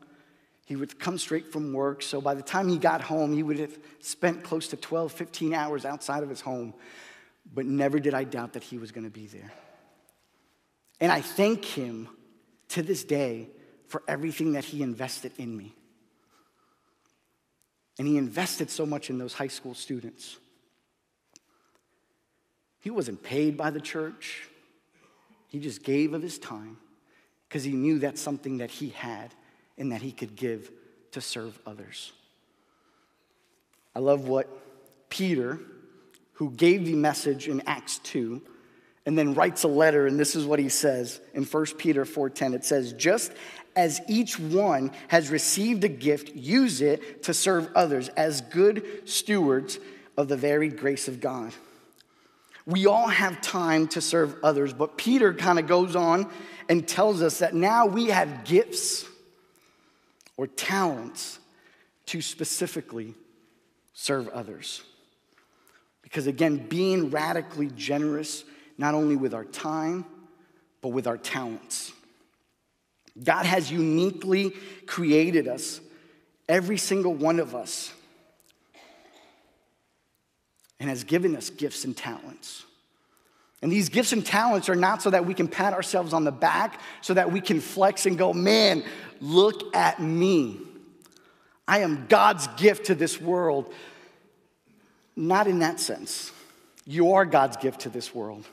He 0.64 0.74
would 0.76 0.98
come 0.98 1.18
straight 1.18 1.52
from 1.52 1.74
work, 1.74 2.00
so 2.00 2.20
by 2.22 2.32
the 2.34 2.42
time 2.42 2.68
he 2.68 2.78
got 2.78 3.02
home, 3.02 3.34
he 3.34 3.42
would 3.42 3.58
have 3.58 3.76
spent 3.98 4.42
close 4.42 4.68
to 4.68 4.76
12, 4.76 5.12
15 5.12 5.52
hours 5.52 5.84
outside 5.84 6.22
of 6.22 6.30
his 6.30 6.40
home. 6.40 6.72
But 7.52 7.66
never 7.66 7.98
did 7.98 8.14
I 8.14 8.24
doubt 8.24 8.54
that 8.54 8.62
he 8.62 8.78
was 8.78 8.92
going 8.92 9.04
to 9.04 9.10
be 9.10 9.26
there. 9.26 9.52
And 11.00 11.10
I 11.10 11.20
thank 11.20 11.64
him 11.64 12.08
to 12.68 12.82
this 12.82 13.04
day 13.04 13.48
for 13.86 14.02
everything 14.06 14.52
that 14.52 14.64
he 14.64 14.82
invested 14.82 15.32
in 15.38 15.56
me. 15.56 15.74
And 17.98 18.06
he 18.06 18.16
invested 18.16 18.70
so 18.70 18.86
much 18.86 19.10
in 19.10 19.18
those 19.18 19.34
high 19.34 19.48
school 19.48 19.74
students. 19.74 20.38
He 22.80 22.90
wasn't 22.90 23.22
paid 23.22 23.56
by 23.56 23.70
the 23.70 23.80
church, 23.80 24.48
he 25.48 25.58
just 25.58 25.82
gave 25.82 26.14
of 26.14 26.22
his 26.22 26.38
time 26.38 26.76
because 27.48 27.64
he 27.64 27.72
knew 27.72 27.98
that's 27.98 28.20
something 28.20 28.58
that 28.58 28.70
he 28.70 28.90
had 28.90 29.34
and 29.76 29.90
that 29.90 30.00
he 30.00 30.12
could 30.12 30.36
give 30.36 30.70
to 31.10 31.20
serve 31.20 31.58
others. 31.66 32.12
I 33.94 33.98
love 33.98 34.28
what 34.28 34.48
Peter, 35.10 35.58
who 36.34 36.52
gave 36.52 36.86
the 36.86 36.94
message 36.94 37.48
in 37.48 37.60
Acts 37.66 37.98
2, 37.98 38.40
and 39.06 39.18
then 39.18 39.34
writes 39.34 39.64
a 39.64 39.68
letter 39.68 40.06
and 40.06 40.18
this 40.18 40.36
is 40.36 40.44
what 40.44 40.58
he 40.58 40.68
says 40.68 41.20
in 41.34 41.44
1 41.44 41.66
Peter 41.78 42.04
4:10 42.04 42.54
it 42.54 42.64
says 42.64 42.92
just 42.92 43.32
as 43.76 44.00
each 44.08 44.38
one 44.38 44.90
has 45.08 45.30
received 45.30 45.84
a 45.84 45.88
gift 45.88 46.34
use 46.34 46.80
it 46.80 47.22
to 47.22 47.34
serve 47.34 47.70
others 47.74 48.08
as 48.10 48.40
good 48.40 49.08
stewards 49.08 49.78
of 50.16 50.28
the 50.28 50.36
varied 50.36 50.78
grace 50.78 51.08
of 51.08 51.20
God. 51.20 51.52
We 52.66 52.86
all 52.86 53.08
have 53.08 53.40
time 53.40 53.88
to 53.88 54.00
serve 54.00 54.36
others, 54.42 54.72
but 54.72 54.98
Peter 54.98 55.32
kind 55.32 55.58
of 55.58 55.66
goes 55.66 55.96
on 55.96 56.30
and 56.68 56.86
tells 56.86 57.22
us 57.22 57.38
that 57.38 57.54
now 57.54 57.86
we 57.86 58.06
have 58.06 58.44
gifts 58.44 59.06
or 60.36 60.46
talents 60.46 61.38
to 62.06 62.20
specifically 62.20 63.14
serve 63.94 64.28
others. 64.28 64.82
Because 66.02 66.26
again, 66.26 66.66
being 66.68 67.10
radically 67.10 67.70
generous, 67.74 68.44
not 68.80 68.94
only 68.94 69.14
with 69.14 69.34
our 69.34 69.44
time, 69.44 70.06
but 70.80 70.88
with 70.88 71.06
our 71.06 71.18
talents. 71.18 71.92
God 73.22 73.44
has 73.44 73.70
uniquely 73.70 74.54
created 74.86 75.48
us, 75.48 75.82
every 76.48 76.78
single 76.78 77.12
one 77.12 77.40
of 77.40 77.54
us, 77.54 77.92
and 80.80 80.88
has 80.88 81.04
given 81.04 81.36
us 81.36 81.50
gifts 81.50 81.84
and 81.84 81.94
talents. 81.94 82.64
And 83.60 83.70
these 83.70 83.90
gifts 83.90 84.14
and 84.14 84.24
talents 84.24 84.70
are 84.70 84.74
not 84.74 85.02
so 85.02 85.10
that 85.10 85.26
we 85.26 85.34
can 85.34 85.46
pat 85.46 85.74
ourselves 85.74 86.14
on 86.14 86.24
the 86.24 86.32
back, 86.32 86.80
so 87.02 87.12
that 87.12 87.30
we 87.30 87.42
can 87.42 87.60
flex 87.60 88.06
and 88.06 88.16
go, 88.16 88.32
man, 88.32 88.82
look 89.20 89.76
at 89.76 90.00
me. 90.00 90.58
I 91.68 91.80
am 91.80 92.06
God's 92.08 92.46
gift 92.56 92.86
to 92.86 92.94
this 92.94 93.20
world. 93.20 93.74
Not 95.14 95.48
in 95.48 95.58
that 95.58 95.80
sense. 95.80 96.32
You 96.86 97.12
are 97.12 97.26
God's 97.26 97.58
gift 97.58 97.80
to 97.80 97.90
this 97.90 98.14
world. 98.14 98.46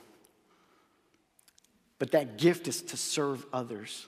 But 2.00 2.12
that 2.12 2.38
gift 2.38 2.68
is 2.68 2.82
to 2.84 2.98
serve 2.98 3.46
others, 3.52 4.08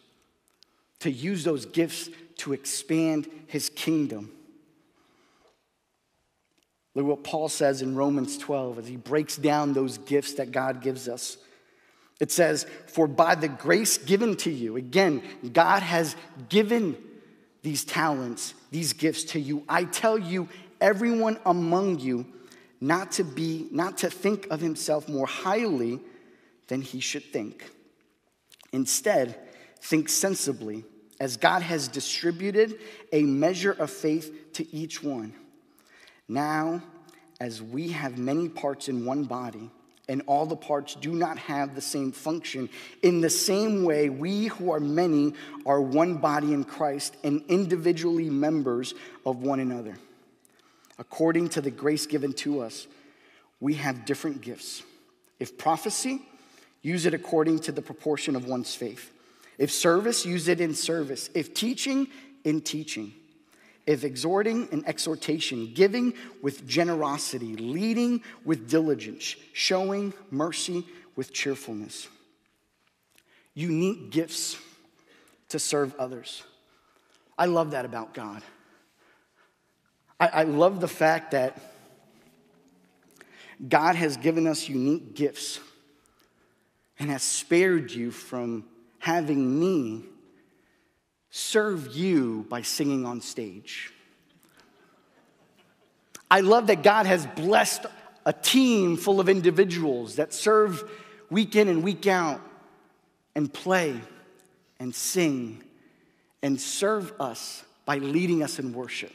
to 0.99 1.11
use 1.11 1.43
those 1.43 1.65
gifts 1.65 2.09
to 2.37 2.53
expand 2.53 3.27
his 3.47 3.69
kingdom. 3.69 4.31
Look 6.95 7.05
what 7.05 7.23
Paul 7.23 7.49
says 7.49 7.81
in 7.81 7.95
Romans 7.95 8.37
12 8.37 8.79
as 8.79 8.87
he 8.87 8.95
breaks 8.95 9.37
down 9.37 9.73
those 9.73 9.97
gifts 9.97 10.33
that 10.33 10.51
God 10.51 10.81
gives 10.81 11.07
us. 11.07 11.37
It 12.19 12.31
says, 12.31 12.65
For 12.87 13.07
by 13.07 13.35
the 13.35 13.47
grace 13.47 13.97
given 13.97 14.35
to 14.37 14.51
you, 14.51 14.75
again, 14.75 15.23
God 15.53 15.81
has 15.81 16.15
given 16.49 16.97
these 17.61 17.85
talents, 17.85 18.53
these 18.71 18.93
gifts 18.93 19.23
to 19.25 19.39
you. 19.39 19.63
I 19.69 19.85
tell 19.85 20.17
you, 20.17 20.49
everyone 20.81 21.39
among 21.45 21.99
you, 21.99 22.25
not 22.81 23.13
to 23.13 23.23
be, 23.23 23.67
not 23.71 23.99
to 23.99 24.09
think 24.09 24.47
of 24.49 24.59
himself 24.59 25.07
more 25.07 25.27
highly 25.27 25.99
than 26.67 26.81
he 26.81 26.99
should 26.99 27.23
think. 27.23 27.69
Instead, 28.71 29.35
think 29.81 30.09
sensibly, 30.09 30.83
as 31.19 31.37
God 31.37 31.61
has 31.61 31.87
distributed 31.87 32.79
a 33.11 33.23
measure 33.23 33.71
of 33.71 33.89
faith 33.89 34.53
to 34.53 34.75
each 34.75 35.03
one. 35.03 35.33
Now, 36.27 36.81
as 37.39 37.61
we 37.61 37.89
have 37.89 38.17
many 38.17 38.49
parts 38.49 38.89
in 38.89 39.05
one 39.05 39.23
body, 39.23 39.69
and 40.07 40.23
all 40.25 40.45
the 40.47 40.55
parts 40.55 40.95
do 40.95 41.13
not 41.13 41.37
have 41.37 41.75
the 41.75 41.81
same 41.81 42.11
function, 42.11 42.67
in 43.03 43.21
the 43.21 43.29
same 43.29 43.83
way, 43.83 44.09
we 44.09 44.47
who 44.47 44.71
are 44.71 44.79
many 44.79 45.33
are 45.65 45.79
one 45.79 46.15
body 46.15 46.53
in 46.53 46.63
Christ 46.63 47.15
and 47.23 47.43
individually 47.47 48.29
members 48.29 48.95
of 49.25 49.43
one 49.43 49.59
another. 49.59 49.97
According 50.97 51.49
to 51.49 51.61
the 51.61 51.71
grace 51.71 52.07
given 52.07 52.33
to 52.33 52.61
us, 52.61 52.87
we 53.59 53.75
have 53.75 54.05
different 54.05 54.41
gifts. 54.41 54.83
If 55.39 55.57
prophecy, 55.57 56.21
use 56.81 57.05
it 57.05 57.13
according 57.13 57.59
to 57.59 57.71
the 57.71 57.81
proportion 57.81 58.35
of 58.35 58.45
one's 58.45 58.75
faith. 58.75 59.11
If 59.57 59.71
service, 59.71 60.25
use 60.25 60.47
it 60.47 60.61
in 60.61 60.73
service. 60.73 61.29
If 61.33 61.53
teaching, 61.53 62.07
in 62.43 62.61
teaching 62.61 63.13
if 63.89 64.03
exhorting 64.03 64.69
and 64.71 64.87
exhortation, 64.87 65.73
giving 65.73 66.13
with 66.43 66.67
generosity, 66.67 67.55
leading 67.55 68.21
with 68.45 68.69
diligence, 68.69 69.35
showing 69.51 70.13
mercy 70.29 70.85
with 71.15 71.33
cheerfulness. 71.33 72.07
Unique 73.55 74.11
gifts 74.11 74.59
to 75.47 75.57
serve 75.57 75.95
others. 75.97 76.43
I 77.35 77.47
love 77.47 77.71
that 77.71 77.83
about 77.83 78.13
God. 78.13 78.43
I, 80.19 80.27
I 80.27 80.43
love 80.43 80.81
the 80.81 80.87
fact 80.87 81.31
that 81.31 81.59
God 83.67 83.95
has 83.95 84.17
given 84.17 84.45
us 84.45 84.69
unique 84.69 85.15
gifts 85.15 85.59
and 86.99 87.09
has 87.09 87.23
spared 87.23 87.91
you 87.91 88.11
from 88.11 88.65
having 88.99 89.59
me 89.59 90.03
serve 91.29 91.95
you 91.95 92.45
by 92.49 92.61
singing 92.61 93.05
on 93.05 93.21
stage. 93.21 93.93
I 96.29 96.41
love 96.41 96.67
that 96.67 96.83
God 96.83 97.05
has 97.05 97.25
blessed 97.25 97.85
a 98.25 98.33
team 98.33 98.97
full 98.97 99.19
of 99.19 99.29
individuals 99.29 100.17
that 100.17 100.33
serve 100.33 100.89
week 101.29 101.55
in 101.55 101.67
and 101.67 101.83
week 101.83 102.05
out 102.05 102.41
and 103.35 103.51
play 103.51 103.99
and 104.79 104.93
sing 104.93 105.63
and 106.43 106.59
serve 106.59 107.13
us 107.19 107.63
by 107.85 107.97
leading 107.97 108.43
us 108.43 108.59
in 108.59 108.73
worship. 108.73 109.11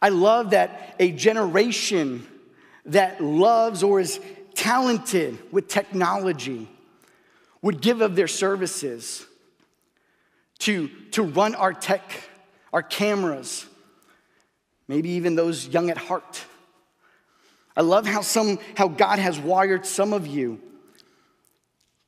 I 0.00 0.08
love 0.08 0.50
that 0.50 0.96
a 0.98 1.12
generation 1.12 2.26
that 2.86 3.22
loves 3.22 3.82
or 3.82 4.00
is 4.00 4.20
talented 4.64 5.38
with 5.52 5.68
technology 5.68 6.66
would 7.60 7.82
give 7.82 8.00
of 8.00 8.16
their 8.16 8.26
services 8.26 9.26
to, 10.58 10.88
to 11.10 11.22
run 11.22 11.54
our 11.54 11.74
tech, 11.74 12.02
our 12.72 12.82
cameras, 12.82 13.66
maybe 14.88 15.10
even 15.10 15.34
those 15.34 15.68
young 15.68 15.90
at 15.90 15.98
heart. 15.98 16.42
I 17.76 17.82
love 17.82 18.06
how, 18.06 18.22
some, 18.22 18.58
how 18.74 18.88
God 18.88 19.18
has 19.18 19.38
wired 19.38 19.84
some 19.84 20.14
of 20.14 20.26
you 20.26 20.58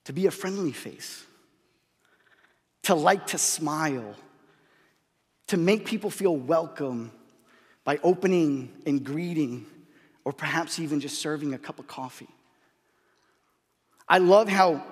to 0.05 0.15
be 0.15 0.25
a 0.25 0.31
friendly 0.31 0.73
face, 0.73 1.27
to 2.85 2.95
like 2.95 3.27
to 3.29 3.39
smile, 3.39 4.15
to 5.49 5.59
make 5.59 5.85
people 5.85 6.09
feel 6.09 6.35
welcome 6.35 7.13
by 7.85 7.99
opening 8.03 8.73
and 8.87 9.05
greeting, 9.05 9.67
or 10.25 10.33
perhaps 10.33 10.79
even 10.79 11.01
just 11.01 11.19
serving 11.19 11.53
a 11.53 11.59
cup 11.59 11.79
of 11.79 11.87
coffee. 11.87 12.29
I 14.09 14.19
love 14.19 14.49
how 14.49 14.85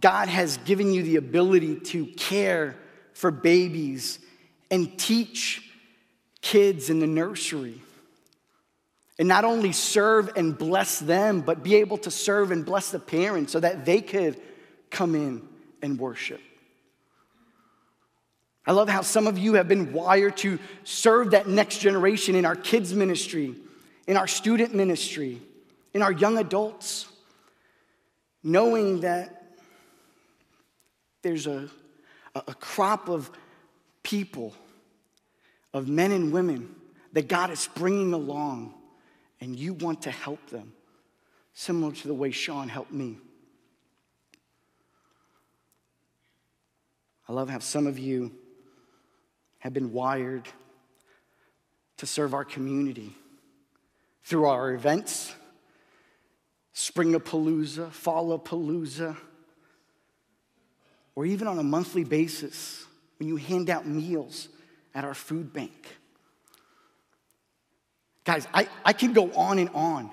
God 0.00 0.28
has 0.28 0.56
given 0.58 0.92
you 0.92 1.02
the 1.02 1.16
ability 1.16 1.80
to 1.80 2.06
care 2.06 2.76
for 3.12 3.30
babies 3.30 4.18
and 4.70 4.98
teach 4.98 5.70
kids 6.40 6.90
in 6.90 7.00
the 7.00 7.06
nursery. 7.06 7.80
And 9.18 9.26
not 9.26 9.44
only 9.44 9.72
serve 9.72 10.30
and 10.36 10.56
bless 10.56 11.00
them, 11.00 11.40
but 11.40 11.62
be 11.64 11.76
able 11.76 11.98
to 11.98 12.10
serve 12.10 12.52
and 12.52 12.64
bless 12.64 12.90
the 12.90 13.00
parents 13.00 13.52
so 13.52 13.60
that 13.60 13.84
they 13.84 14.00
could 14.00 14.40
come 14.90 15.14
in 15.14 15.42
and 15.82 15.98
worship. 15.98 16.40
I 18.64 18.72
love 18.72 18.88
how 18.88 19.00
some 19.00 19.26
of 19.26 19.38
you 19.38 19.54
have 19.54 19.66
been 19.66 19.92
wired 19.92 20.36
to 20.38 20.58
serve 20.84 21.30
that 21.30 21.48
next 21.48 21.78
generation 21.78 22.34
in 22.34 22.44
our 22.44 22.54
kids' 22.54 22.92
ministry, 22.92 23.54
in 24.06 24.16
our 24.16 24.26
student 24.26 24.74
ministry, 24.74 25.40
in 25.94 26.02
our 26.02 26.12
young 26.12 26.38
adults, 26.38 27.06
knowing 28.50 29.00
that 29.00 29.44
there's 31.22 31.46
a 31.46 31.68
a 32.46 32.54
crop 32.54 33.08
of 33.08 33.30
people, 34.02 34.54
of 35.72 35.88
men 35.88 36.12
and 36.12 36.32
women 36.32 36.74
that 37.12 37.28
God 37.28 37.50
is 37.50 37.68
bringing 37.74 38.12
along, 38.12 38.74
and 39.40 39.58
you 39.58 39.72
want 39.72 40.02
to 40.02 40.10
help 40.10 40.50
them, 40.50 40.72
similar 41.52 41.92
to 41.92 42.08
the 42.08 42.14
way 42.14 42.30
Sean 42.30 42.68
helped 42.68 42.92
me. 42.92 43.18
I 47.28 47.32
love 47.32 47.50
how 47.50 47.58
some 47.58 47.86
of 47.86 47.98
you 47.98 48.32
have 49.58 49.72
been 49.72 49.92
wired 49.92 50.48
to 51.98 52.06
serve 52.06 52.32
our 52.34 52.44
community 52.44 53.14
through 54.22 54.46
our 54.46 54.72
events, 54.72 55.34
Spring 56.78 57.16
of 57.16 57.24
Palooza, 57.24 57.90
Fall 57.90 58.30
of 58.30 58.44
Palooza 58.44 59.16
or 61.16 61.26
even 61.26 61.48
on 61.48 61.58
a 61.58 61.62
monthly 61.64 62.04
basis 62.04 62.86
when 63.18 63.28
you 63.28 63.34
hand 63.34 63.68
out 63.68 63.84
meals 63.84 64.48
at 64.94 65.04
our 65.04 65.12
food 65.12 65.52
bank. 65.52 65.96
Guys, 68.22 68.46
I, 68.54 68.68
I 68.84 68.92
can 68.92 69.12
go 69.12 69.32
on 69.32 69.58
and 69.58 69.68
on 69.70 70.12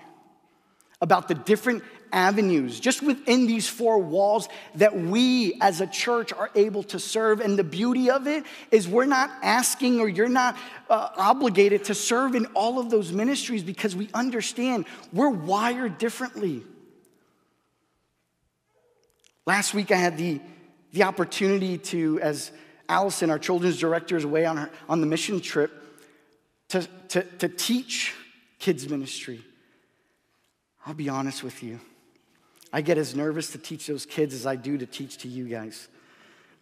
about 0.99 1.27
the 1.27 1.35
different 1.35 1.83
avenues 2.15 2.79
just 2.79 3.03
within 3.03 3.45
these 3.45 3.67
four 3.67 3.99
walls 3.99 4.49
that 4.73 4.97
we 4.97 5.59
as 5.61 5.81
a 5.81 5.87
church 5.87 6.33
are 6.33 6.49
able 6.55 6.81
to 6.81 6.97
serve. 6.97 7.41
And 7.41 7.59
the 7.59 7.63
beauty 7.63 8.09
of 8.09 8.25
it 8.25 8.43
is 8.71 8.87
we're 8.87 9.05
not 9.05 9.29
asking 9.43 9.99
or 9.99 10.07
you're 10.07 10.27
not 10.29 10.57
uh, 10.89 11.09
obligated 11.17 11.83
to 11.85 11.93
serve 11.93 12.33
in 12.33 12.47
all 12.55 12.79
of 12.79 12.89
those 12.89 13.11
ministries 13.11 13.61
because 13.61 13.95
we 13.95 14.09
understand 14.13 14.85
we're 15.13 15.29
wired 15.29 15.99
differently. 15.99 16.63
Last 19.45 19.75
week 19.75 19.91
I 19.91 19.97
had 19.97 20.17
the 20.17 20.41
the 20.95 21.03
opportunity 21.03 21.77
to, 21.77 22.21
as 22.21 22.51
Allison, 22.87 23.29
our 23.29 23.37
children's 23.37 23.77
director, 23.77 24.15
is 24.15 24.23
away 24.23 24.45
on, 24.45 24.55
her, 24.55 24.69
on 24.87 25.01
the 25.01 25.07
mission 25.07 25.41
trip, 25.41 25.69
to, 26.69 26.87
to, 27.09 27.23
to 27.23 27.49
teach 27.49 28.13
kids' 28.59 28.87
ministry. 28.87 29.41
I'll 30.85 30.93
be 30.93 31.09
honest 31.09 31.43
with 31.43 31.61
you. 31.61 31.81
I 32.75 32.81
get 32.81 32.97
as 32.97 33.15
nervous 33.15 33.51
to 33.51 33.57
teach 33.57 33.87
those 33.87 34.05
kids 34.05 34.33
as 34.33 34.45
I 34.45 34.57
do 34.57 34.77
to 34.77 34.85
teach 34.85 35.19
to 35.19 35.29
you 35.29 35.47
guys. 35.47 35.87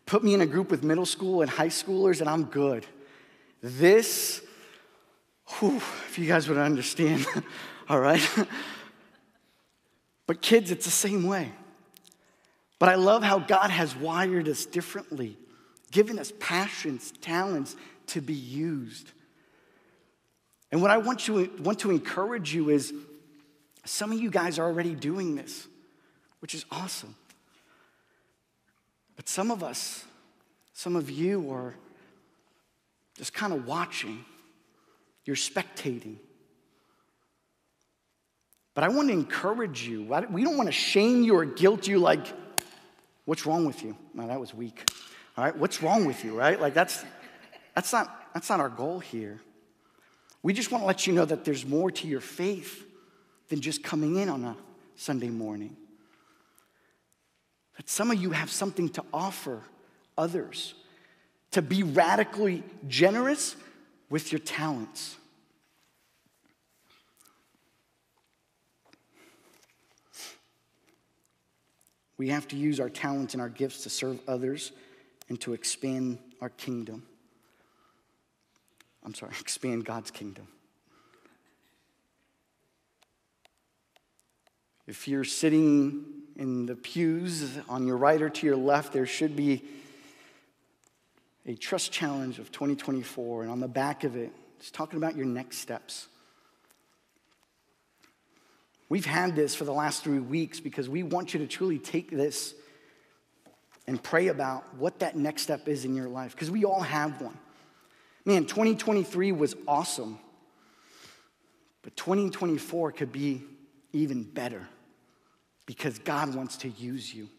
Put 0.05 0.23
me 0.23 0.35
in 0.35 0.41
a 0.41 0.45
group 0.45 0.69
with 0.69 0.83
middle 0.83 1.07
school 1.07 1.41
and 1.41 1.49
high 1.49 1.69
schoolers, 1.69 2.21
and 2.21 2.29
I'm 2.29 2.43
good. 2.43 2.85
This, 3.63 4.43
whew, 5.57 5.77
if 5.77 6.19
you 6.19 6.27
guys 6.27 6.47
would 6.47 6.59
understand, 6.59 7.25
all 7.89 7.99
right? 7.99 8.21
but 10.27 10.39
kids, 10.39 10.69
it's 10.69 10.85
the 10.85 10.91
same 10.91 11.25
way. 11.25 11.51
But 12.77 12.89
I 12.89 12.95
love 12.95 13.23
how 13.23 13.39
God 13.39 13.71
has 13.71 13.95
wired 13.95 14.47
us 14.47 14.67
differently, 14.67 15.35
given 15.89 16.19
us 16.19 16.31
passions, 16.39 17.11
talents 17.21 17.75
to 18.07 18.21
be 18.21 18.35
used. 18.35 19.11
And 20.71 20.79
what 20.79 20.91
I 20.91 20.97
want, 20.99 21.27
you, 21.27 21.49
want 21.57 21.79
to 21.79 21.89
encourage 21.89 22.53
you 22.53 22.69
is 22.69 22.93
some 23.83 24.11
of 24.11 24.21
you 24.21 24.29
guys 24.29 24.59
are 24.59 24.65
already 24.67 24.93
doing 24.93 25.33
this. 25.33 25.69
Which 26.43 26.53
is 26.53 26.65
awesome. 26.71 27.15
But 29.15 29.29
some 29.29 29.49
of 29.49 29.63
us, 29.63 30.03
some 30.73 30.97
of 30.97 31.09
you 31.09 31.49
are 31.53 31.73
just 33.17 33.33
kind 33.33 33.53
of 33.53 33.65
watching, 33.65 34.25
you're 35.23 35.37
spectating. 35.37 36.17
But 38.73 38.83
I 38.83 38.89
want 38.89 39.07
to 39.07 39.13
encourage 39.13 39.87
you. 39.87 40.03
We 40.29 40.43
don't 40.43 40.57
want 40.57 40.67
to 40.67 40.73
shame 40.73 41.23
you 41.23 41.37
or 41.37 41.45
guilt 41.45 41.87
you 41.87 41.99
like, 41.99 42.27
what's 43.23 43.45
wrong 43.45 43.65
with 43.65 43.81
you? 43.81 43.95
Man, 44.13 44.27
that 44.27 44.41
was 44.41 44.53
weak. 44.53 44.91
All 45.37 45.45
right, 45.45 45.55
what's 45.55 45.81
wrong 45.81 46.03
with 46.03 46.25
you, 46.25 46.37
right? 46.37 46.59
Like 46.59 46.73
that's 46.73 47.05
that's 47.73 47.93
not 47.93 48.33
that's 48.33 48.49
not 48.49 48.59
our 48.59 48.67
goal 48.67 48.99
here. 48.99 49.39
We 50.41 50.51
just 50.51 50.73
want 50.73 50.81
to 50.81 50.87
let 50.87 51.07
you 51.07 51.13
know 51.13 51.23
that 51.23 51.45
there's 51.45 51.65
more 51.65 51.89
to 51.89 52.05
your 52.05 52.19
faith 52.19 52.85
than 53.47 53.61
just 53.61 53.81
coming 53.81 54.17
in 54.17 54.27
on 54.27 54.43
a 54.43 54.57
Sunday 54.97 55.29
morning. 55.29 55.77
That 57.77 57.89
some 57.89 58.11
of 58.11 58.21
you 58.21 58.31
have 58.31 58.51
something 58.51 58.89
to 58.89 59.03
offer 59.13 59.61
others, 60.17 60.73
to 61.51 61.61
be 61.61 61.83
radically 61.83 62.63
generous 62.87 63.55
with 64.09 64.31
your 64.31 64.39
talents. 64.39 65.17
We 72.17 72.29
have 72.29 72.47
to 72.49 72.55
use 72.55 72.79
our 72.79 72.89
talents 72.89 73.33
and 73.33 73.41
our 73.41 73.49
gifts 73.49 73.83
to 73.83 73.89
serve 73.89 74.19
others 74.27 74.71
and 75.29 75.41
to 75.41 75.53
expand 75.53 76.19
our 76.41 76.49
kingdom. 76.49 77.03
I'm 79.03 79.13
sorry, 79.13 79.33
expand 79.39 79.85
God's 79.85 80.11
kingdom. 80.11 80.47
If 84.85 85.07
you're 85.07 85.23
sitting 85.23 86.22
in 86.35 86.65
the 86.65 86.75
pews 86.75 87.57
on 87.69 87.85
your 87.85 87.97
right 87.97 88.21
or 88.21 88.29
to 88.29 88.45
your 88.45 88.55
left, 88.55 88.93
there 88.93 89.05
should 89.05 89.35
be 89.35 89.63
a 91.45 91.55
trust 91.55 91.91
challenge 91.91 92.39
of 92.39 92.51
2024. 92.51 93.43
And 93.43 93.51
on 93.51 93.59
the 93.59 93.67
back 93.67 94.03
of 94.03 94.15
it, 94.15 94.31
it's 94.59 94.71
talking 94.71 94.97
about 94.97 95.15
your 95.15 95.25
next 95.25 95.57
steps. 95.57 96.07
We've 98.89 99.05
had 99.05 99.35
this 99.35 99.55
for 99.55 99.65
the 99.65 99.73
last 99.73 100.03
three 100.03 100.19
weeks 100.19 100.59
because 100.59 100.87
we 100.87 101.03
want 101.03 101.33
you 101.33 101.39
to 101.39 101.47
truly 101.47 101.79
take 101.79 102.11
this 102.11 102.53
and 103.87 104.01
pray 104.01 104.27
about 104.27 104.75
what 104.75 104.99
that 104.99 105.15
next 105.15 105.41
step 105.41 105.67
is 105.67 105.83
in 105.83 105.95
your 105.95 106.07
life 106.07 106.31
because 106.31 106.51
we 106.51 106.63
all 106.63 106.81
have 106.81 107.21
one. 107.21 107.37
Man, 108.25 108.45
2023 108.45 109.33
was 109.33 109.55
awesome, 109.67 110.19
but 111.81 111.95
2024 111.97 112.93
could 112.93 113.11
be 113.11 113.43
even 113.91 114.23
better 114.23 114.67
because 115.65 115.99
God 115.99 116.35
wants 116.35 116.57
to 116.57 116.69
use 116.69 117.13
you. 117.13 117.29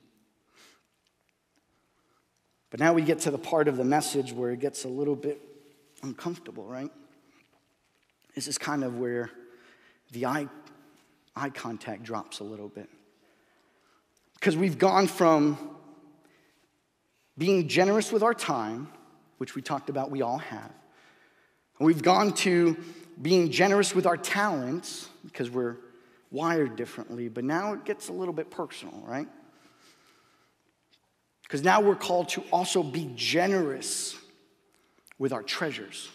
But 2.71 2.81
now 2.81 2.93
we 2.93 3.03
get 3.03 3.21
to 3.21 3.31
the 3.31 3.39
part 3.39 3.69
of 3.69 3.77
the 3.77 3.85
message 3.85 4.33
where 4.33 4.51
it 4.51 4.61
gets 4.61 4.85
a 4.85 4.89
little 4.89 5.15
bit 5.15 5.41
uncomfortable, 6.03 6.65
right? 6.65 6.91
This 8.35 8.49
is 8.49 8.59
kind 8.59 8.83
of 8.83 8.99
where 8.99 9.31
the 10.13 10.27
eye 10.27 10.49
eye 11.37 11.51
contact 11.51 12.03
drops 12.03 12.41
a 12.41 12.45
little 12.45 12.69
bit. 12.69 12.89
Because 14.35 14.57
we've 14.57 14.79
gone 14.79 15.07
from 15.07 15.59
being 17.37 17.69
generous 17.69 18.13
with 18.13 18.23
our 18.23 18.35
time, 18.35 18.89
which 19.39 19.55
we 19.55 19.63
talked 19.63 19.89
about 19.89 20.11
we 20.11 20.23
all 20.23 20.39
have, 20.39 20.71
we've 21.81 22.03
gone 22.03 22.33
to 22.35 22.77
being 23.21 23.51
generous 23.51 23.95
with 23.95 24.07
our 24.07 24.17
talents, 24.17 25.09
because 25.25 25.51
we're 25.51 25.77
wired 26.35 26.75
differently, 26.77 27.29
but 27.29 27.45
now 27.45 27.73
it 27.73 27.85
gets 27.85 28.09
a 28.09 28.13
little 28.13 28.35
bit 28.35 28.51
personal, 28.51 29.03
right? 29.07 29.29
Because 31.45 31.63
now 31.63 31.81
we're 31.81 31.95
called 31.95 32.29
to 32.31 32.43
also 32.53 32.83
be 32.83 33.11
generous 33.15 34.17
with 35.19 35.33
our 35.33 35.43
treasures. 35.43 36.11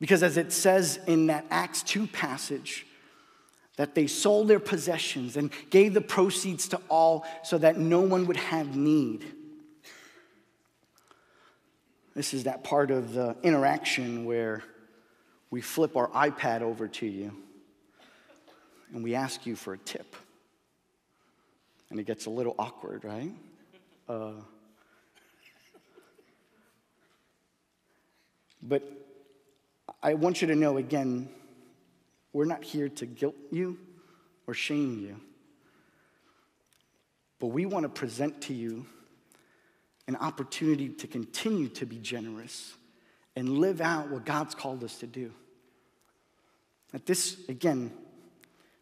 Because 0.00 0.22
as 0.22 0.36
it 0.38 0.52
says 0.52 0.98
in 1.06 1.26
that 1.26 1.44
Acts 1.50 1.82
2 1.82 2.06
passage, 2.06 2.86
that 3.76 3.94
they 3.94 4.06
sold 4.06 4.48
their 4.48 4.60
possessions 4.60 5.36
and 5.36 5.50
gave 5.68 5.94
the 5.94 6.00
proceeds 6.00 6.68
to 6.68 6.80
all 6.88 7.26
so 7.42 7.58
that 7.58 7.76
no 7.76 8.00
one 8.00 8.26
would 8.26 8.36
have 8.36 8.76
need. 8.76 9.24
This 12.14 12.32
is 12.32 12.44
that 12.44 12.62
part 12.62 12.90
of 12.90 13.12
the 13.12 13.36
interaction 13.42 14.24
where 14.24 14.62
we 15.54 15.60
flip 15.60 15.96
our 15.96 16.08
iPad 16.08 16.62
over 16.62 16.88
to 16.88 17.06
you 17.06 17.30
and 18.92 19.04
we 19.04 19.14
ask 19.14 19.46
you 19.46 19.54
for 19.54 19.72
a 19.72 19.78
tip. 19.78 20.16
And 21.90 22.00
it 22.00 22.06
gets 22.08 22.26
a 22.26 22.30
little 22.30 22.56
awkward, 22.58 23.04
right? 23.04 23.30
Uh, 24.08 24.32
but 28.64 28.82
I 30.02 30.14
want 30.14 30.42
you 30.42 30.48
to 30.48 30.56
know 30.56 30.76
again, 30.76 31.28
we're 32.32 32.46
not 32.46 32.64
here 32.64 32.88
to 32.88 33.06
guilt 33.06 33.36
you 33.52 33.78
or 34.48 34.54
shame 34.54 34.98
you. 34.98 35.20
But 37.38 37.46
we 37.46 37.64
want 37.64 37.84
to 37.84 37.90
present 37.90 38.40
to 38.42 38.54
you 38.54 38.86
an 40.08 40.16
opportunity 40.16 40.88
to 40.88 41.06
continue 41.06 41.68
to 41.68 41.86
be 41.86 41.98
generous 41.98 42.74
and 43.36 43.58
live 43.58 43.80
out 43.80 44.10
what 44.10 44.26
God's 44.26 44.56
called 44.56 44.82
us 44.82 44.98
to 44.98 45.06
do. 45.06 45.30
That 46.94 47.06
this, 47.06 47.36
again, 47.48 47.90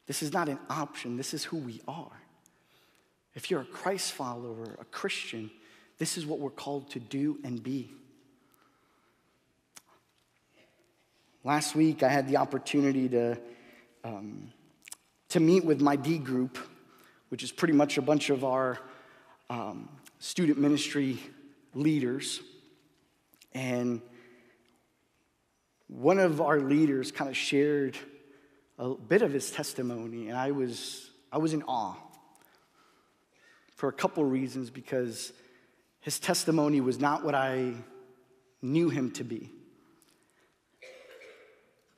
this 0.06 0.22
is 0.22 0.34
not 0.34 0.50
an 0.50 0.58
option, 0.68 1.16
this 1.16 1.32
is 1.32 1.44
who 1.44 1.56
we 1.56 1.80
are. 1.88 2.20
If 3.34 3.50
you're 3.50 3.62
a 3.62 3.64
Christ 3.64 4.12
follower, 4.12 4.76
a 4.78 4.84
Christian, 4.84 5.50
this 5.96 6.18
is 6.18 6.26
what 6.26 6.38
we're 6.38 6.50
called 6.50 6.90
to 6.90 7.00
do 7.00 7.38
and 7.42 7.62
be. 7.62 7.90
Last 11.42 11.74
week, 11.74 12.02
I 12.02 12.10
had 12.10 12.28
the 12.28 12.36
opportunity 12.36 13.08
to, 13.08 13.38
um, 14.04 14.52
to 15.30 15.40
meet 15.40 15.64
with 15.64 15.80
my 15.80 15.96
D 15.96 16.18
group, 16.18 16.58
which 17.30 17.42
is 17.42 17.50
pretty 17.50 17.72
much 17.72 17.96
a 17.96 18.02
bunch 18.02 18.28
of 18.28 18.44
our 18.44 18.78
um, 19.48 19.88
student 20.18 20.58
ministry 20.58 21.18
leaders. 21.72 22.42
And 23.54 24.02
one 25.96 26.18
of 26.18 26.40
our 26.40 26.60
leaders 26.60 27.12
kind 27.12 27.28
of 27.28 27.36
shared 27.36 27.96
a 28.78 28.94
bit 28.94 29.22
of 29.22 29.32
his 29.32 29.50
testimony, 29.50 30.28
and 30.28 30.36
I 30.36 30.50
was, 30.50 31.10
I 31.30 31.38
was 31.38 31.52
in 31.52 31.62
awe 31.64 31.96
for 33.76 33.88
a 33.88 33.92
couple 33.92 34.24
reasons 34.24 34.70
because 34.70 35.32
his 36.00 36.18
testimony 36.18 36.80
was 36.80 36.98
not 36.98 37.24
what 37.24 37.34
I 37.34 37.74
knew 38.62 38.88
him 38.88 39.10
to 39.12 39.24
be. 39.24 39.50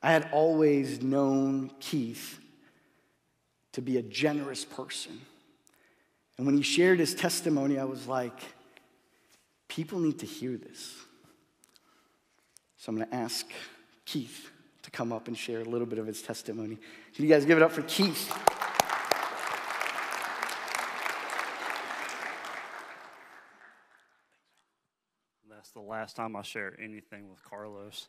I 0.03 0.11
had 0.11 0.29
always 0.31 1.01
known 1.01 1.71
Keith 1.79 2.39
to 3.71 3.81
be 3.81 3.97
a 3.97 4.03
generous 4.03 4.65
person. 4.65 5.21
And 6.37 6.45
when 6.45 6.55
he 6.55 6.63
shared 6.63 6.99
his 6.99 7.15
testimony, 7.15 7.79
I 7.79 7.85
was 7.85 8.07
like, 8.07 8.39
people 9.67 9.99
need 9.99 10.19
to 10.19 10.25
hear 10.25 10.57
this. 10.57 10.93
So 12.77 12.91
I'm 12.91 12.97
going 12.97 13.09
to 13.09 13.15
ask 13.15 13.47
Keith 14.05 14.51
to 14.83 14.91
come 14.91 15.11
up 15.11 15.27
and 15.27 15.37
share 15.37 15.61
a 15.61 15.65
little 15.65 15.87
bit 15.87 15.99
of 15.99 16.05
his 16.05 16.21
testimony. 16.21 16.77
Can 17.15 17.25
you 17.25 17.29
guys 17.29 17.45
give 17.45 17.57
it 17.57 17.63
up 17.63 17.71
for 17.71 17.81
Keith? 17.83 18.31
That's 25.49 25.71
the 25.71 25.81
last 25.81 26.15
time 26.15 26.35
I 26.35 26.43
share 26.43 26.77
anything 26.79 27.29
with 27.29 27.43
Carlos. 27.43 28.07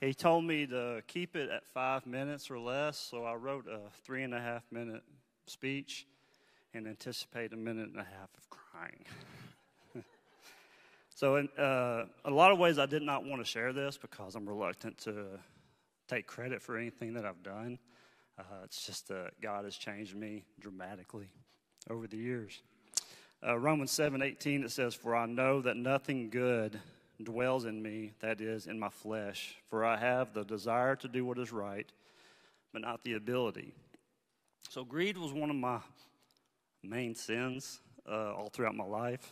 He 0.00 0.12
told 0.12 0.44
me 0.44 0.66
to 0.66 1.02
keep 1.06 1.34
it 1.34 1.48
at 1.48 1.64
five 1.72 2.04
minutes 2.04 2.50
or 2.50 2.58
less, 2.58 2.98
so 2.98 3.24
I 3.24 3.34
wrote 3.34 3.66
a 3.66 3.80
three 4.04 4.22
and 4.22 4.34
a 4.34 4.40
half 4.40 4.62
minute 4.70 5.02
speech 5.46 6.06
and 6.74 6.86
anticipate 6.86 7.54
a 7.54 7.56
minute 7.56 7.88
and 7.88 8.00
a 8.00 8.04
half 8.04 8.28
of 8.36 8.50
crying. 8.50 9.06
So, 11.14 11.36
in 11.36 11.48
uh, 11.58 12.06
a 12.24 12.30
lot 12.30 12.50
of 12.50 12.58
ways, 12.58 12.78
I 12.78 12.86
did 12.86 13.02
not 13.02 13.24
want 13.24 13.40
to 13.40 13.48
share 13.48 13.72
this 13.72 13.96
because 13.96 14.34
I'm 14.34 14.48
reluctant 14.48 14.98
to 14.98 15.38
take 16.08 16.26
credit 16.26 16.60
for 16.60 16.76
anything 16.76 17.14
that 17.14 17.24
I've 17.24 17.42
done. 17.42 17.78
Uh, 18.36 18.42
it's 18.64 18.84
just 18.84 19.06
that 19.08 19.30
God 19.40 19.64
has 19.64 19.76
changed 19.76 20.16
me 20.16 20.44
dramatically 20.60 21.28
over 21.88 22.08
the 22.08 22.16
years. 22.16 22.60
Uh, 23.46 23.56
Romans 23.56 23.92
7 23.92 24.22
18, 24.22 24.64
it 24.64 24.70
says, 24.72 24.94
For 24.94 25.14
I 25.14 25.26
know 25.26 25.60
that 25.60 25.76
nothing 25.76 26.30
good 26.30 26.80
dwells 27.22 27.64
in 27.64 27.80
me, 27.80 28.12
that 28.20 28.40
is, 28.40 28.66
in 28.66 28.78
my 28.78 28.88
flesh. 28.88 29.54
For 29.70 29.84
I 29.84 29.96
have 29.96 30.34
the 30.34 30.44
desire 30.44 30.96
to 30.96 31.06
do 31.06 31.24
what 31.24 31.38
is 31.38 31.52
right, 31.52 31.86
but 32.72 32.82
not 32.82 33.04
the 33.04 33.12
ability. 33.12 33.72
So, 34.68 34.84
greed 34.84 35.16
was 35.16 35.32
one 35.32 35.50
of 35.50 35.56
my 35.56 35.78
main 36.82 37.14
sins 37.14 37.78
uh, 38.08 38.34
all 38.34 38.48
throughout 38.52 38.74
my 38.74 38.84
life, 38.84 39.30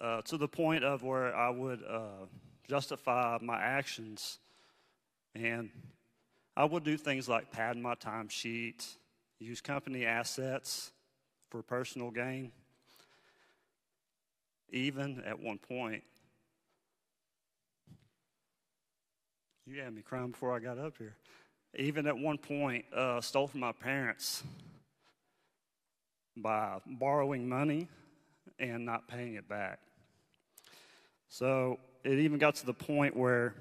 uh, 0.00 0.22
to 0.22 0.36
the 0.36 0.48
point 0.48 0.84
of 0.84 1.02
where 1.02 1.34
I 1.34 1.50
would 1.50 1.82
uh, 1.88 2.26
justify 2.68 3.38
my 3.40 3.60
actions 3.60 4.38
and 5.34 5.70
I 6.56 6.64
would 6.64 6.82
do 6.82 6.96
things 6.96 7.28
like 7.28 7.52
pad 7.52 7.76
my 7.76 7.94
timesheet, 7.94 8.84
use 9.38 9.60
company 9.60 10.04
assets 10.04 10.92
for 11.50 11.62
personal 11.62 12.10
gain. 12.10 12.50
Even 14.70 15.22
at 15.24 15.38
one 15.38 15.58
point, 15.58 16.02
you 19.66 19.80
had 19.80 19.94
me 19.94 20.02
crying 20.02 20.32
before 20.32 20.54
I 20.54 20.58
got 20.58 20.78
up 20.78 20.98
here. 20.98 21.14
Even 21.76 22.06
at 22.06 22.18
one 22.18 22.38
point, 22.38 22.84
uh, 22.94 23.20
stole 23.20 23.46
from 23.46 23.60
my 23.60 23.72
parents 23.72 24.42
by 26.36 26.80
borrowing 26.86 27.48
money 27.48 27.88
and 28.58 28.84
not 28.84 29.06
paying 29.06 29.34
it 29.34 29.48
back. 29.48 29.78
So 31.28 31.78
it 32.04 32.18
even 32.18 32.38
got 32.38 32.54
to 32.56 32.66
the 32.66 32.74
point 32.74 33.16
where 33.16 33.54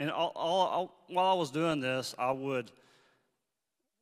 and 0.00 0.10
all, 0.10 0.32
all, 0.34 0.66
all, 0.66 1.04
while 1.08 1.26
I 1.26 1.34
was 1.34 1.50
doing 1.50 1.80
this, 1.80 2.14
I 2.18 2.32
would 2.32 2.70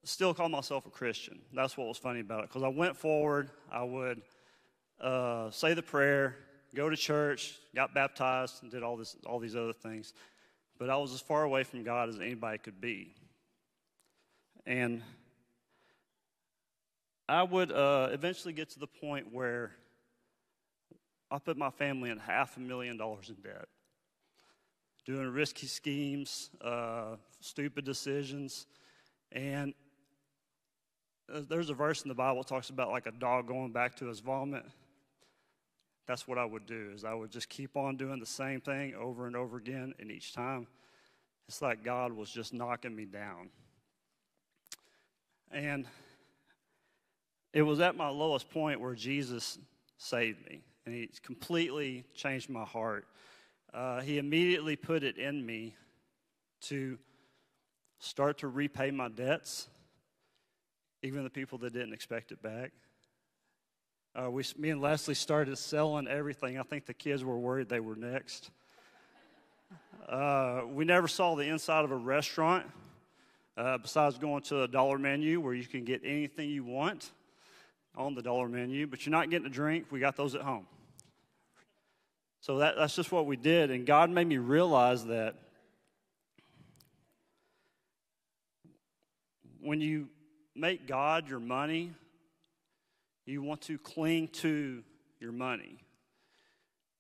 still 0.05 0.35
call 0.35 0.49
myself 0.49 0.87
a 0.87 0.91
Christian. 0.91 1.41
That's 1.53 1.77
what 1.77 1.89
was 1.89 1.99
funny 1.99 2.21
about 2.21 2.45
it. 2.45 2.49
Because 2.49 2.63
I 2.63 2.69
went 2.69 2.97
forward, 2.97 3.51
I 3.71 3.83
would 3.83 4.23
uh, 5.01 5.51
say 5.51 5.75
the 5.75 5.83
prayer, 5.83 6.37
go 6.75 6.89
to 6.89 6.97
church, 6.97 7.59
got 7.75 7.95
baptized, 7.95 8.63
and 8.63 8.71
did 8.71 8.83
all 8.83 8.97
this, 8.97 9.17
all 9.27 9.39
these 9.39 9.57
other 9.57 9.73
things. 9.73 10.13
But 10.79 10.91
I 10.91 10.97
was 10.97 11.13
as 11.13 11.21
far 11.21 11.45
away 11.45 11.65
from 11.65 11.85
God 11.85 12.09
as 12.09 12.19
anybody 12.19 12.59
could 12.59 12.81
be. 12.81 13.15
And 14.67 15.03
I 17.29 17.43
would 17.43 17.73
uh, 17.73 18.09
eventually 18.13 18.53
get 18.53 18.69
to 18.71 18.79
the 18.79 18.87
point 18.87 19.33
where 19.33 19.73
I 21.31 21.39
put 21.39 21.57
my 21.57 21.71
family 21.71 22.11
in 22.11 22.19
half 22.19 22.57
a 22.59 22.61
million 22.61 22.99
dollars 22.99 23.31
in 23.31 23.37
debt, 23.37 23.67
doing 25.07 25.29
risky 25.29 25.67
schemes, 25.67 26.51
uh, 26.61 27.17
stupid 27.41 27.87
decisions, 27.87 28.67
and 29.33 29.73
uh, 31.33 31.41
there's 31.49 31.71
a 31.71 31.75
verse 31.75 32.03
in 32.03 32.09
the 32.09 32.15
Bible 32.15 32.43
that 32.43 32.49
talks 32.49 32.69
about 32.69 32.91
like 32.91 33.07
a 33.07 33.13
dog 33.13 33.49
going 33.49 33.73
back 33.73 33.95
to 33.97 34.07
his 34.07 34.21
vomit. 34.21 34.65
That's 36.07 36.29
what 36.29 36.37
I 36.37 36.45
would 36.45 36.67
do. 36.67 36.91
Is 36.95 37.07
I 37.07 37.15
would 37.15 37.31
just 37.31 37.49
keep 37.49 37.75
on 37.75 37.97
doing 37.97 38.21
the 38.21 38.27
same 38.27 38.61
thing 38.61 38.95
over 38.95 39.27
and 39.27 39.35
over 39.35 39.57
again, 39.57 39.95
and 39.99 40.11
each 40.11 40.35
time, 40.35 40.67
it's 41.49 41.63
like 41.63 41.83
God 41.83 42.13
was 42.13 42.31
just 42.31 42.53
knocking 42.53 42.95
me 42.95 43.07
down. 43.07 43.49
And 45.51 45.87
it 47.55 47.63
was 47.63 47.79
at 47.81 47.97
my 47.97 48.09
lowest 48.09 48.51
point 48.51 48.81
where 48.81 48.95
Jesus 48.95 49.59
saved 49.97 50.45
me, 50.51 50.61
and 50.85 50.95
He 50.95 51.09
completely 51.23 52.05
changed 52.15 52.51
my 52.51 52.65
heart. 52.65 53.07
Uh, 53.73 54.01
he 54.01 54.19
immediately 54.19 54.77
put 54.77 55.03
it 55.03 55.17
in 55.19 55.45
me 55.45 55.75
to 56.61 56.99
start 57.99 58.39
to 58.39 58.49
repay 58.49 58.91
my 58.91 59.09
debts, 59.09 59.69
even 61.03 61.25
the 61.25 61.31
people 61.31 61.59
that 61.59 61.73
didn't 61.73 61.93
expect 61.93 62.33
it 62.33 62.43
back. 62.43 62.73
Uh, 64.15 64.31
we, 64.31 64.45
me 64.57 64.71
and 64.71 64.81
Leslie 64.81 65.15
started 65.15 65.57
selling 65.57 66.07
everything. 66.07 66.59
I 66.59 66.63
think 66.63 66.87
the 66.87 66.95
kids 66.95 67.25
were 67.25 67.39
worried 67.39 67.69
they 67.69 67.81
were 67.81 67.97
next. 67.97 68.51
Uh, 70.09 70.63
we 70.69 70.85
never 70.85 71.09
saw 71.09 71.35
the 71.35 71.49
inside 71.49 71.85
of 71.85 71.91
a 71.91 71.97
restaurant 71.97 72.67
uh, 73.57 73.79
besides 73.79 74.19
going 74.19 74.43
to 74.43 74.63
a 74.63 74.69
dollar 74.69 74.99
menu 74.99 75.41
where 75.41 75.55
you 75.55 75.65
can 75.65 75.85
get 75.85 76.03
anything 76.05 76.49
you 76.49 76.63
want 76.63 77.11
on 77.97 78.15
the 78.15 78.23
dollar 78.23 78.49
menu, 78.49 78.87
but 78.87 79.05
you're 79.05 79.13
not 79.13 79.31
getting 79.31 79.47
a 79.47 79.51
drink. 79.51 79.87
We 79.91 80.01
got 80.01 80.17
those 80.17 80.35
at 80.35 80.43
home. 80.43 80.67
So 82.41 82.59
that, 82.59 82.77
that's 82.77 82.95
just 82.95 83.11
what 83.11 83.27
we 83.27 83.37
did. 83.37 83.71
And 83.71 83.87
God 83.87 84.11
made 84.11 84.27
me 84.27 84.39
realize 84.39 85.07
that 85.07 85.37
when 89.61 89.81
you 89.81 90.09
make 90.55 90.87
God 90.87 91.29
your 91.29 91.41
money, 91.41 91.93
you 93.25 93.43
want 93.43 93.63
to 93.63 93.79
cling 93.79 94.29
to 94.29 94.83
your 95.21 95.33
money. 95.33 95.79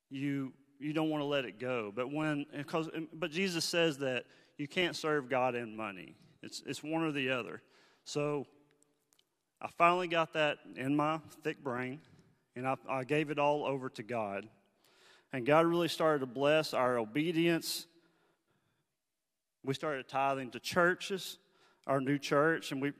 You, 0.08 0.52
you 0.78 0.94
don't 0.94 1.10
want 1.10 1.20
to 1.20 1.26
let 1.26 1.44
it 1.44 1.58
go. 1.58 1.92
But, 1.94 2.10
when, 2.10 2.46
because, 2.56 2.88
but 3.12 3.30
Jesus 3.30 3.64
says 3.64 3.98
that 3.98 4.24
you 4.56 4.66
can't 4.66 4.96
serve 4.96 5.28
God 5.28 5.54
and 5.54 5.76
money, 5.76 6.14
it's, 6.42 6.62
it's 6.64 6.82
one 6.82 7.02
or 7.02 7.12
the 7.12 7.30
other. 7.30 7.60
So 8.04 8.46
I 9.64 9.68
finally 9.78 10.08
got 10.08 10.34
that 10.34 10.58
in 10.76 10.94
my 10.94 11.20
thick 11.42 11.64
brain, 11.64 12.00
and 12.54 12.68
I, 12.68 12.76
I 12.86 13.04
gave 13.04 13.30
it 13.30 13.38
all 13.38 13.64
over 13.64 13.88
to 13.88 14.02
God. 14.02 14.46
And 15.32 15.46
God 15.46 15.64
really 15.64 15.88
started 15.88 16.18
to 16.18 16.26
bless 16.26 16.74
our 16.74 16.98
obedience. 16.98 17.86
We 19.64 19.72
started 19.72 20.06
tithing 20.06 20.50
to 20.50 20.60
churches, 20.60 21.38
our 21.86 21.98
new 21.98 22.18
church, 22.18 22.72
and, 22.72 22.82
we, 22.82 22.92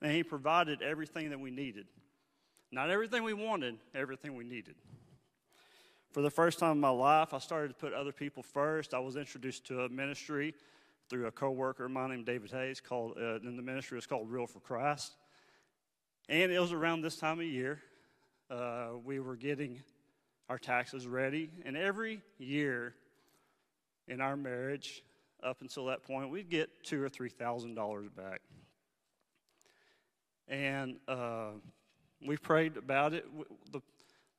and 0.00 0.12
He 0.12 0.22
provided 0.22 0.80
everything 0.80 1.30
that 1.30 1.40
we 1.40 1.50
needed. 1.50 1.86
Not 2.70 2.88
everything 2.88 3.24
we 3.24 3.34
wanted, 3.34 3.78
everything 3.92 4.36
we 4.36 4.44
needed. 4.44 4.76
For 6.12 6.22
the 6.22 6.30
first 6.30 6.60
time 6.60 6.72
in 6.72 6.80
my 6.80 6.88
life, 6.90 7.34
I 7.34 7.38
started 7.38 7.68
to 7.68 7.74
put 7.74 7.92
other 7.92 8.12
people 8.12 8.44
first. 8.44 8.94
I 8.94 9.00
was 9.00 9.16
introduced 9.16 9.66
to 9.66 9.80
a 9.82 9.88
ministry 9.88 10.54
through 11.10 11.26
a 11.26 11.32
coworker 11.32 11.86
of 11.86 11.90
mine 11.90 12.10
named 12.10 12.26
David 12.26 12.52
Hayes 12.52 12.80
called, 12.80 13.18
uh, 13.18 13.40
the 13.42 13.50
ministry 13.50 13.96
was 13.96 14.06
called 14.06 14.30
Real 14.30 14.46
for 14.46 14.60
Christ. 14.60 15.16
And 16.32 16.50
it 16.50 16.58
was 16.58 16.72
around 16.72 17.02
this 17.02 17.16
time 17.16 17.40
of 17.40 17.44
year. 17.44 17.78
Uh, 18.50 18.92
we 19.04 19.20
were 19.20 19.36
getting 19.36 19.82
our 20.48 20.56
taxes 20.56 21.06
ready. 21.06 21.50
And 21.66 21.76
every 21.76 22.22
year 22.38 22.94
in 24.08 24.22
our 24.22 24.34
marriage, 24.34 25.02
up 25.42 25.60
until 25.60 25.84
that 25.86 26.04
point, 26.04 26.30
we'd 26.30 26.48
get 26.48 26.70
two 26.84 27.02
or 27.02 27.10
three 27.10 27.28
thousand 27.28 27.74
dollars 27.74 28.08
back. 28.08 28.40
And 30.48 30.96
uh, 31.06 31.50
we 32.26 32.38
prayed 32.38 32.78
about 32.78 33.12
it. 33.12 33.26
The, 33.70 33.82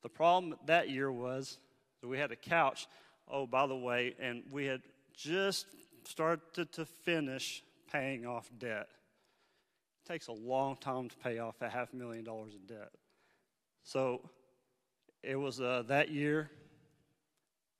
the 0.01 0.09
problem 0.09 0.55
that 0.65 0.89
year 0.89 1.11
was 1.11 1.59
that 2.01 2.07
we 2.07 2.17
had 2.17 2.31
a 2.31 2.35
couch. 2.35 2.87
Oh, 3.29 3.45
by 3.45 3.67
the 3.67 3.77
way, 3.77 4.15
and 4.19 4.41
we 4.51 4.65
had 4.65 4.81
just 5.15 5.67
started 6.05 6.71
to 6.71 6.85
finish 6.85 7.61
paying 7.91 8.25
off 8.25 8.49
debt. 8.57 8.87
It 10.03 10.11
takes 10.11 10.27
a 10.27 10.33
long 10.33 10.75
time 10.77 11.07
to 11.07 11.15
pay 11.17 11.39
off 11.39 11.61
a 11.61 11.69
half 11.69 11.93
million 11.93 12.25
dollars 12.25 12.53
in 12.53 12.75
debt. 12.75 12.91
So 13.83 14.21
it 15.21 15.35
was 15.35 15.61
uh, 15.61 15.83
that 15.87 16.09
year 16.09 16.49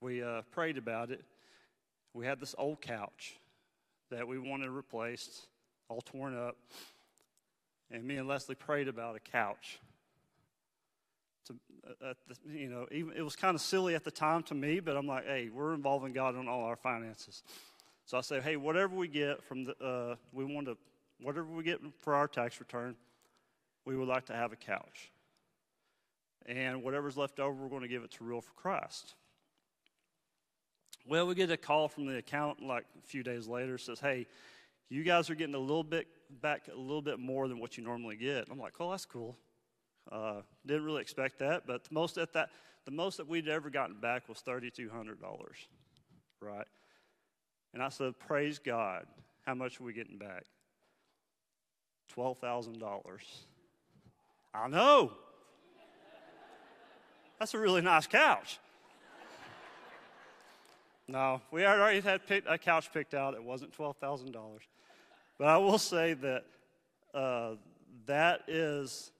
we 0.00 0.22
uh, 0.22 0.42
prayed 0.50 0.78
about 0.78 1.10
it. 1.10 1.22
We 2.14 2.24
had 2.26 2.40
this 2.40 2.54
old 2.56 2.80
couch 2.80 3.36
that 4.10 4.26
we 4.26 4.38
wanted 4.38 4.70
replaced, 4.70 5.46
all 5.88 6.00
torn 6.00 6.36
up. 6.36 6.56
And 7.90 8.04
me 8.04 8.16
and 8.16 8.26
Leslie 8.26 8.54
prayed 8.54 8.88
about 8.88 9.16
a 9.16 9.20
couch 9.20 9.78
to, 11.46 11.54
uh, 12.02 12.14
the, 12.28 12.36
you 12.50 12.68
know, 12.68 12.86
even, 12.90 13.14
it 13.14 13.22
was 13.22 13.36
kind 13.36 13.54
of 13.54 13.60
silly 13.60 13.94
at 13.94 14.04
the 14.04 14.10
time 14.10 14.42
to 14.44 14.54
me, 14.54 14.80
but 14.80 14.96
I'm 14.96 15.06
like, 15.06 15.26
hey, 15.26 15.50
we're 15.52 15.74
involving 15.74 16.12
God 16.12 16.36
in 16.36 16.48
all 16.48 16.64
our 16.64 16.76
finances. 16.76 17.42
So 18.06 18.16
I 18.16 18.22
said, 18.22 18.42
hey, 18.42 18.56
whatever 18.56 18.94
we 18.94 19.08
get 19.08 19.42
from 19.44 19.64
the, 19.64 19.84
uh, 19.84 20.16
we 20.32 20.44
want 20.44 20.66
to, 20.66 20.76
whatever 21.20 21.46
we 21.46 21.62
get 21.62 21.80
for 22.00 22.14
our 22.14 22.28
tax 22.28 22.60
return, 22.60 22.96
we 23.84 23.96
would 23.96 24.08
like 24.08 24.26
to 24.26 24.34
have 24.34 24.52
a 24.52 24.56
couch. 24.56 25.10
And 26.46 26.82
whatever's 26.82 27.16
left 27.16 27.40
over, 27.40 27.62
we're 27.62 27.68
going 27.68 27.82
to 27.82 27.88
give 27.88 28.02
it 28.02 28.10
to 28.12 28.24
Real 28.24 28.40
for 28.40 28.52
Christ. 28.52 29.14
Well, 31.06 31.26
we 31.26 31.34
get 31.34 31.50
a 31.50 31.56
call 31.56 31.88
from 31.88 32.06
the 32.06 32.18
accountant 32.18 32.66
like 32.66 32.84
a 33.02 33.06
few 33.06 33.22
days 33.22 33.46
later, 33.46 33.78
says, 33.78 34.00
hey, 34.00 34.26
you 34.88 35.02
guys 35.02 35.30
are 35.30 35.34
getting 35.34 35.54
a 35.54 35.58
little 35.58 35.84
bit 35.84 36.06
back 36.40 36.68
a 36.72 36.76
little 36.76 37.02
bit 37.02 37.18
more 37.18 37.48
than 37.48 37.58
what 37.60 37.76
you 37.76 37.84
normally 37.84 38.16
get. 38.16 38.48
I'm 38.50 38.58
like, 38.58 38.74
oh, 38.80 38.90
that's 38.90 39.04
cool. 39.06 39.36
Uh, 40.10 40.42
didn't 40.66 40.84
really 40.84 41.00
expect 41.00 41.38
that, 41.38 41.66
but 41.66 41.84
the 41.84 41.94
most 41.94 42.18
at 42.18 42.32
that 42.34 42.50
the 42.84 42.90
most 42.90 43.16
that 43.16 43.26
we'd 43.26 43.48
ever 43.48 43.70
gotten 43.70 43.98
back 43.98 44.28
was 44.28 44.38
thirty 44.38 44.70
two 44.70 44.90
hundred 44.90 45.18
dollars, 45.18 45.56
right? 46.40 46.66
And 47.72 47.82
I 47.82 47.88
said, 47.88 48.18
praise 48.18 48.58
God. 48.58 49.06
How 49.46 49.54
much 49.54 49.80
are 49.80 49.84
we 49.84 49.94
getting 49.94 50.18
back? 50.18 50.44
Twelve 52.14 52.38
thousand 52.38 52.78
dollars. 52.78 53.22
I 54.54 54.68
know. 54.68 55.10
That's 57.40 57.54
a 57.54 57.58
really 57.58 57.80
nice 57.80 58.06
couch. 58.06 58.60
No, 61.08 61.40
we 61.50 61.62
had 61.62 61.80
already 61.80 62.00
had 62.00 62.20
a 62.46 62.56
couch 62.56 62.92
picked 62.92 63.14
out. 63.14 63.34
It 63.34 63.42
wasn't 63.42 63.72
twelve 63.72 63.96
thousand 63.96 64.30
dollars, 64.30 64.62
but 65.38 65.48
I 65.48 65.56
will 65.56 65.76
say 65.76 66.14
that 66.14 66.44
uh, 67.12 67.54
that 68.06 68.42
is 68.46 69.10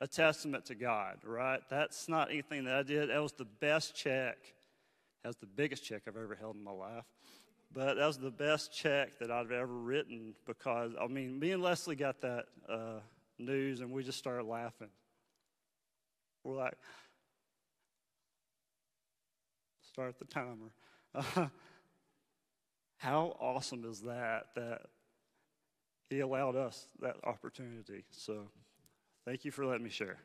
a 0.00 0.08
testament 0.08 0.66
to 0.66 0.74
God, 0.74 1.18
right? 1.24 1.60
That's 1.70 2.08
not 2.08 2.32
anything 2.32 2.64
that 2.64 2.74
I 2.74 2.82
did. 2.82 3.08
That 3.10 3.22
was 3.22 3.32
the 3.32 3.46
best 3.60 3.94
check. 3.94 4.36
That 5.22 5.28
was 5.28 5.36
the 5.36 5.46
biggest 5.46 5.84
check 5.84 6.02
I've 6.08 6.16
ever 6.16 6.34
held 6.34 6.56
in 6.56 6.64
my 6.64 6.72
life. 6.72 7.04
But 7.74 7.96
that 7.96 8.06
was 8.06 8.18
the 8.18 8.30
best 8.30 8.72
check 8.72 9.18
that 9.18 9.30
I've 9.30 9.50
ever 9.50 9.66
written 9.66 10.34
because, 10.46 10.92
I 11.00 11.06
mean, 11.06 11.38
me 11.38 11.52
and 11.52 11.62
Leslie 11.62 11.96
got 11.96 12.20
that 12.20 12.44
uh, 12.68 13.00
news 13.38 13.80
and 13.80 13.90
we 13.90 14.02
just 14.02 14.18
started 14.18 14.44
laughing. 14.44 14.90
We're 16.44 16.56
like, 16.56 16.76
start 19.90 20.18
the 20.18 20.26
timer. 20.26 20.72
Uh, 21.14 21.46
how 22.98 23.36
awesome 23.40 23.84
is 23.86 24.00
that? 24.02 24.48
That 24.54 24.82
He 26.10 26.20
allowed 26.20 26.56
us 26.56 26.88
that 27.00 27.16
opportunity. 27.24 28.04
So, 28.10 28.48
thank 29.24 29.46
you 29.46 29.50
for 29.50 29.64
letting 29.64 29.84
me 29.84 29.90
share. 29.90 30.18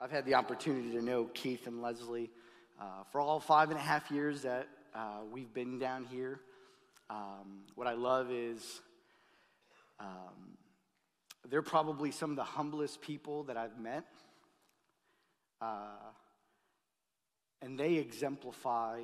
I've 0.00 0.10
had 0.12 0.24
the 0.24 0.34
opportunity 0.34 0.92
to 0.92 1.02
know 1.02 1.24
Keith 1.32 1.66
and 1.66 1.82
Leslie 1.82 2.30
uh, 2.80 3.04
for 3.10 3.20
all 3.20 3.40
five 3.40 3.70
and 3.70 3.78
a 3.78 3.82
half 3.82 4.10
years 4.10 4.42
that 4.42 4.68
uh, 4.94 5.20
we've 5.30 5.52
been 5.52 5.78
down 5.78 6.04
here. 6.04 6.40
Um, 7.08 7.62
what 7.74 7.86
I 7.86 7.94
love 7.94 8.30
is 8.30 8.80
um, 10.00 10.56
they're 11.48 11.62
probably 11.62 12.10
some 12.10 12.30
of 12.30 12.36
the 12.36 12.44
humblest 12.44 13.00
people 13.00 13.44
that 13.44 13.56
I've 13.56 13.78
met. 13.78 14.04
Uh, 15.60 16.10
and 17.62 17.78
they 17.78 17.94
exemplify 17.94 19.00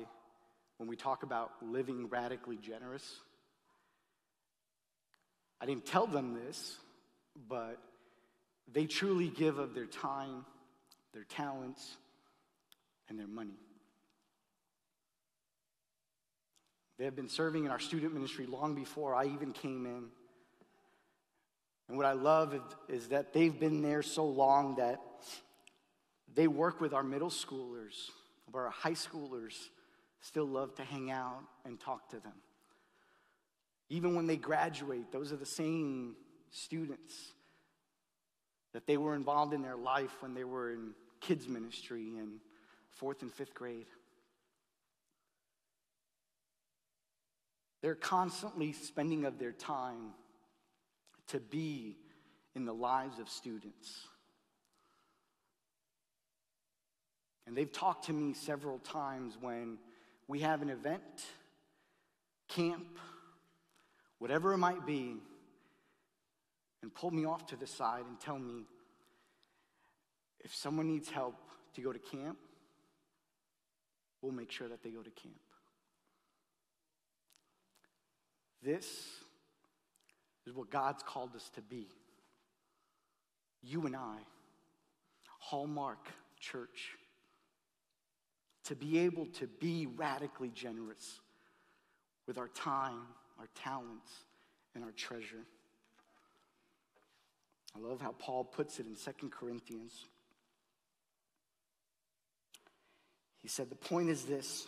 when 0.77 0.89
we 0.89 0.95
talk 0.95 1.23
about 1.23 1.51
living 1.61 2.09
radically 2.09 2.57
generous. 2.57 3.03
I 5.59 5.65
didn't 5.65 5.85
tell 5.85 6.05
them 6.05 6.33
this, 6.45 6.77
but 7.47 7.77
they 8.71 8.85
truly 8.85 9.29
give 9.29 9.57
of 9.57 9.73
their 9.73 9.85
time, 9.85 10.45
their 11.13 11.23
talents, 11.23 11.97
and 13.09 13.19
their 13.19 13.27
money. 13.27 13.59
They 16.97 17.05
have 17.05 17.15
been 17.15 17.29
serving 17.29 17.65
in 17.65 17.71
our 17.71 17.79
student 17.79 18.13
ministry 18.13 18.45
long 18.45 18.75
before 18.75 19.15
I 19.15 19.25
even 19.25 19.51
came 19.51 19.85
in. 19.85 20.05
And 21.89 21.97
what 21.97 22.05
I 22.05 22.13
love 22.13 22.57
is, 22.87 23.07
that 23.09 23.33
they've 23.33 23.59
been 23.59 23.81
there 23.81 24.01
so 24.01 24.25
long 24.25 24.75
that 24.75 25.01
they 26.33 26.47
work 26.47 26.79
with 26.79 26.93
our 26.93 27.03
middle 27.03 27.29
schoolers, 27.29 28.09
but 28.51 28.59
our 28.59 28.69
high 28.69 28.91
schoolers 28.91 29.53
still 30.21 30.45
love 30.45 30.73
to 30.75 30.83
hang 30.83 31.11
out 31.11 31.43
and 31.65 31.79
talk 31.79 32.09
to 32.11 32.19
them. 32.19 32.33
Even 33.89 34.15
when 34.15 34.25
they 34.25 34.37
graduate, 34.37 35.11
those 35.11 35.33
are 35.33 35.37
the 35.37 35.45
same 35.45 36.15
students 36.51 37.33
that 38.73 38.87
they 38.87 38.97
were 38.97 39.13
involved 39.13 39.53
in 39.53 39.61
their 39.61 39.75
life 39.75 40.21
when 40.21 40.33
they 40.33 40.43
were 40.43 40.71
in 40.71 40.93
kids' 41.19 41.47
ministry 41.47 42.13
in 42.17 42.39
fourth 43.03 43.21
and 43.21 43.33
fifth 43.33 43.53
grade. 43.53 43.87
They're 47.81 47.95
constantly 47.95 48.71
spending 48.71 49.25
of 49.25 49.39
their 49.39 49.51
time 49.51 50.13
to 51.27 51.41
be 51.41 51.97
in 52.55 52.63
the 52.63 52.73
lives 52.73 53.19
of 53.19 53.27
students. 53.27 54.07
And 57.45 57.57
they've 57.57 57.69
talked 57.69 58.05
to 58.05 58.13
me 58.13 58.33
several 58.35 58.79
times 58.79 59.37
when 59.41 59.79
we 60.29 60.39
have 60.39 60.61
an 60.61 60.69
event, 60.69 61.25
camp, 62.47 62.87
whatever 64.19 64.53
it 64.53 64.59
might 64.59 64.85
be, 64.85 65.17
and 66.81 66.93
pull 66.95 67.11
me 67.11 67.25
off 67.25 67.47
to 67.47 67.57
the 67.57 67.67
side 67.67 68.05
and 68.07 68.17
tell 68.21 68.39
me 68.39 68.63
if 70.39 70.55
someone 70.55 70.87
needs 70.87 71.09
help 71.09 71.35
to 71.75 71.81
go 71.81 71.91
to 71.91 71.99
camp, 71.99 72.37
we'll 74.23 74.31
make 74.31 74.49
sure 74.49 74.69
that 74.69 74.81
they 74.81 74.89
go 74.89 75.01
to 75.03 75.11
camp. 75.11 75.35
This 78.63 78.87
is 80.47 80.55
what 80.55 80.71
God's 80.71 81.03
called 81.03 81.35
us 81.35 81.51
to 81.55 81.61
be. 81.61 81.87
You 83.61 83.85
and 83.85 83.95
I, 83.95 84.17
Hallmark 85.39 86.07
Church, 86.39 86.95
to 88.65 88.75
be 88.75 88.99
able 88.99 89.25
to 89.25 89.47
be 89.59 89.87
radically 89.97 90.49
generous 90.55 91.19
with 92.25 92.37
our 92.37 92.47
time, 92.47 93.01
our 93.37 93.47
talents, 93.55 94.09
and 94.73 94.85
our 94.85 94.91
treasure. 94.91 95.45
I 97.75 97.79
love 97.79 97.99
how 97.99 98.13
Paul 98.17 98.45
puts 98.45 98.79
it 98.79 98.85
in 98.85 98.95
2 98.95 99.29
Corinthians. 99.29 100.05
He 103.43 103.49
said, 103.49 103.69
The 103.69 103.75
point 103.75 104.09
is 104.09 104.23
this 104.23 104.67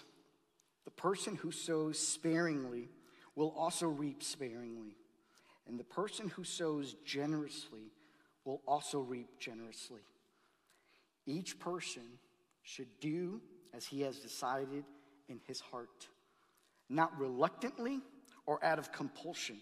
the 0.84 0.92
person 0.92 1.36
who 1.36 1.52
sows 1.52 1.98
sparingly 1.98 2.90
will 3.36 3.54
also 3.58 3.88
reap 3.88 4.22
sparingly, 4.22 4.98
and 5.68 5.80
the 5.80 5.84
person 5.84 6.30
who 6.30 6.44
sows 6.44 6.96
generously 7.04 7.92
will 8.44 8.62
also 8.68 9.00
reap 9.00 9.40
generously. 9.40 10.02
Each 11.26 11.58
person 11.58 12.04
should 12.62 13.00
do 13.00 13.42
as 13.74 13.86
he 13.86 14.02
has 14.02 14.20
decided 14.20 14.84
in 15.28 15.40
his 15.48 15.60
heart, 15.60 16.08
not 16.90 17.18
reluctantly 17.20 18.02
or 18.46 18.64
out 18.64 18.78
of 18.78 18.92
compulsion, 18.92 19.58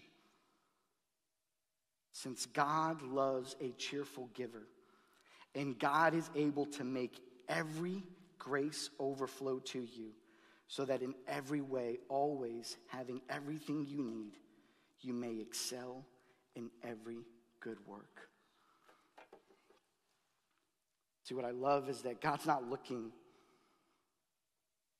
since 2.12 2.46
God 2.46 3.00
loves 3.00 3.56
a 3.60 3.70
cheerful 3.78 4.28
giver, 4.34 4.66
and 5.54 5.78
God 5.78 6.14
is 6.14 6.28
able 6.36 6.66
to 6.66 6.84
make 6.84 7.18
every 7.48 8.02
grace 8.44 8.90
overflow 9.00 9.58
to 9.58 9.80
you, 9.80 10.10
so 10.68 10.84
that 10.84 11.00
in 11.00 11.14
every 11.26 11.62
way, 11.62 11.98
always 12.10 12.76
having 12.88 13.22
everything 13.30 13.86
you 13.88 14.02
need, 14.02 14.32
you 15.00 15.14
may 15.14 15.40
excel 15.40 16.04
in 16.54 16.70
every 16.82 17.24
good 17.60 17.78
work. 17.86 18.28
See, 21.24 21.34
what 21.34 21.46
I 21.46 21.52
love 21.52 21.88
is 21.88 22.02
that 22.02 22.20
God's 22.20 22.44
not 22.44 22.68
looking 22.68 23.10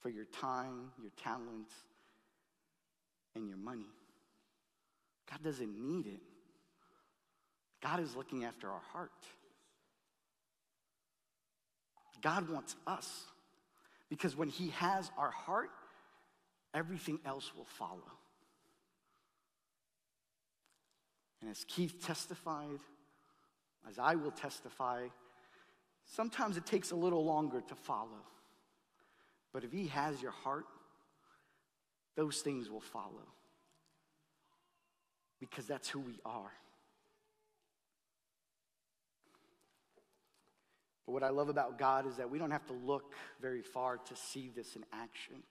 for 0.01 0.09
your 0.09 0.25
time, 0.25 0.91
your 1.03 1.13
talents, 1.23 1.75
and 3.37 3.47
your 3.47 3.59
money. 3.59 3.91
God 5.31 5.43
doesn't 5.43 5.79
need 5.79 6.07
it. 6.07 6.21
God 7.83 8.01
is 8.01 8.17
looking 8.17 8.45
after 8.45 8.71
our 8.71 8.83
heart. 8.93 9.11
God 12.23 12.49
wants 12.49 12.75
us. 12.87 13.25
Because 14.15 14.37
when 14.37 14.49
He 14.49 14.69
has 14.69 15.11
our 15.19 15.33
heart, 15.33 15.71
everything 16.73 17.19
else 17.27 17.51
will 17.57 17.65
follow. 17.65 18.13
And 21.43 21.51
as 21.51 21.65
Keith 21.65 22.01
testified, 22.01 22.79
as 23.89 23.99
I 23.99 24.15
will 24.15 24.31
testify, 24.31 25.09
sometimes 26.05 26.57
it 26.57 26.65
takes 26.65 26.93
a 26.93 26.95
little 26.95 27.25
longer 27.25 27.61
to 27.61 27.75
follow. 27.75 28.23
But 29.53 29.65
if 29.65 29.73
He 29.73 29.89
has 29.89 30.23
your 30.23 30.31
heart, 30.31 30.67
those 32.15 32.41
things 32.41 32.71
will 32.71 32.81
follow. 32.81 33.27
Because 35.41 35.67
that's 35.67 35.89
who 35.89 35.99
we 35.99 36.21
are. 36.25 36.53
But 41.07 41.13
what 41.13 41.23
I 41.23 41.29
love 41.29 41.49
about 41.49 41.79
God 41.79 42.07
is 42.07 42.17
that 42.17 42.31
we 42.31 42.39
don't 42.39 42.51
have 42.51 42.67
to 42.67 42.73
look 42.73 43.13
very 43.41 43.63
far 43.63 43.99
to 43.99 44.17
see 44.17 44.51
this 44.55 44.77
in 44.77 44.85
action. 44.93 45.43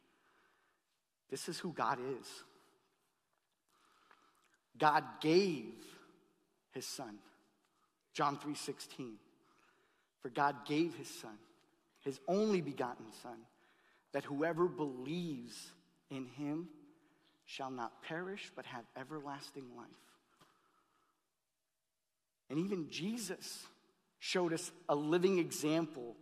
This 1.30 1.47
is 1.47 1.60
who 1.60 1.72
God 1.74 1.99
is. 2.20 2.28
God 4.78 5.04
gave 5.22 5.74
his 6.72 6.86
son. 6.86 7.20
John 8.14 8.38
3:16. 8.38 9.20
For 10.22 10.30
God 10.30 10.66
gave 10.66 10.95
his 10.95 11.10
son, 11.10 11.38
his 11.99 12.20
only 12.30 12.62
begotten 12.62 13.12
son, 13.22 13.45
that 14.14 14.24
whoever 14.24 14.68
believes 14.68 15.74
in 16.10 16.28
him 16.28 16.70
shall 17.45 17.70
not 17.70 18.01
perish 18.04 18.49
but 18.56 18.66
have 18.66 18.86
everlasting 18.95 19.76
life. 19.76 19.88
And 22.49 22.58
even 22.60 22.89
Jesus 22.89 23.68
showed 24.24 24.53
us 24.53 24.71
a 24.88 24.95
living 24.95 25.38
example 25.38 26.15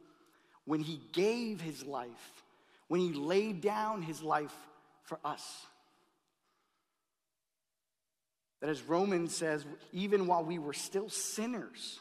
when 0.66 0.80
he 0.80 1.00
gave 1.14 1.62
his 1.62 1.86
life, 1.86 2.44
when 2.88 3.00
he 3.00 3.14
laid 3.14 3.62
down 3.62 4.02
his 4.02 4.24
life 4.24 4.56
for 5.04 5.20
us. 5.24 5.68
That 8.60 8.72
as 8.72 8.82
Romans 8.82 9.36
says, 9.36 9.64
even 9.94 10.26
while 10.26 10.44
we 10.44 10.58
were 10.58 10.74
still 10.74 11.10
sinners, 11.10 12.00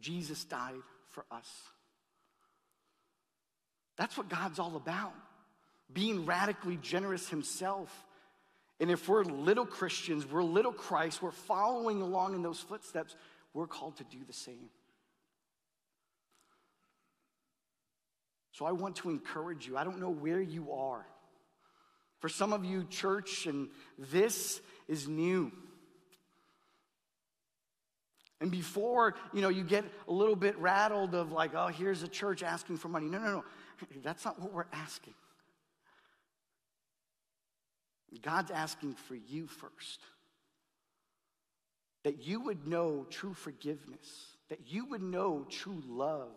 Jesus 0.00 0.44
died 0.44 0.80
for 1.10 1.26
us. 1.30 1.50
That's 3.98 4.16
what 4.16 4.30
God's 4.30 4.58
all 4.58 4.76
about 4.76 5.12
being 5.92 6.24
radically 6.24 6.78
generous 6.80 7.28
himself. 7.28 7.94
And 8.80 8.90
if 8.90 9.06
we're 9.10 9.24
little 9.24 9.66
Christians, 9.66 10.26
we're 10.26 10.42
little 10.42 10.72
Christ, 10.72 11.20
we're 11.20 11.32
following 11.32 12.00
along 12.00 12.34
in 12.34 12.42
those 12.42 12.60
footsteps, 12.60 13.14
we're 13.54 13.66
called 13.66 13.96
to 13.98 14.04
do 14.04 14.18
the 14.26 14.32
same. 14.32 14.70
So 18.52 18.66
I 18.66 18.72
want 18.72 18.96
to 18.96 19.10
encourage 19.10 19.66
you. 19.66 19.76
I 19.76 19.84
don't 19.84 19.98
know 19.98 20.10
where 20.10 20.40
you 20.40 20.72
are. 20.72 21.06
For 22.20 22.28
some 22.28 22.52
of 22.52 22.64
you, 22.64 22.84
church, 22.84 23.46
and 23.46 23.68
this 23.98 24.60
is 24.86 25.08
new. 25.08 25.50
And 28.40 28.50
before, 28.50 29.14
you 29.32 29.40
know, 29.40 29.48
you 29.48 29.64
get 29.64 29.84
a 30.08 30.12
little 30.12 30.36
bit 30.36 30.58
rattled 30.58 31.14
of 31.14 31.32
like, 31.32 31.54
oh, 31.54 31.68
here's 31.68 32.02
a 32.02 32.08
church 32.08 32.42
asking 32.42 32.76
for 32.76 32.88
money. 32.88 33.06
No, 33.06 33.18
no, 33.18 33.30
no. 33.30 33.44
That's 34.02 34.24
not 34.24 34.40
what 34.40 34.52
we're 34.52 34.66
asking. 34.72 35.14
God's 38.20 38.50
asking 38.50 38.94
for 38.94 39.14
you 39.14 39.46
first. 39.46 40.00
That 42.04 42.22
you 42.22 42.40
would 42.40 42.66
know 42.66 43.06
true 43.10 43.34
forgiveness, 43.34 44.36
that 44.48 44.60
you 44.66 44.86
would 44.86 45.02
know 45.02 45.46
true 45.48 45.82
love, 45.88 46.32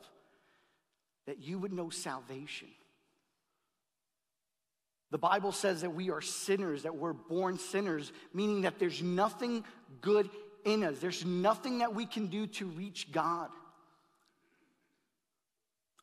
that 1.25 1.39
you 1.39 1.57
would 1.59 1.73
know 1.73 1.89
salvation. 1.89 2.67
The 5.11 5.17
Bible 5.17 5.51
says 5.51 5.81
that 5.81 5.95
we 5.95 6.09
are 6.09 6.21
sinners, 6.21 6.83
that 6.83 6.95
we're 6.95 7.13
born 7.13 7.57
sinners, 7.57 8.11
meaning 8.33 8.61
that 8.61 8.79
there's 8.79 9.01
nothing 9.01 9.63
good 10.01 10.29
in 10.65 10.83
us. 10.83 10.99
There's 10.99 11.23
nothing 11.23 11.79
that 11.79 11.95
we 11.95 12.05
can 12.05 12.27
do 12.27 12.47
to 12.47 12.65
reach 12.65 13.11
God. 13.11 13.49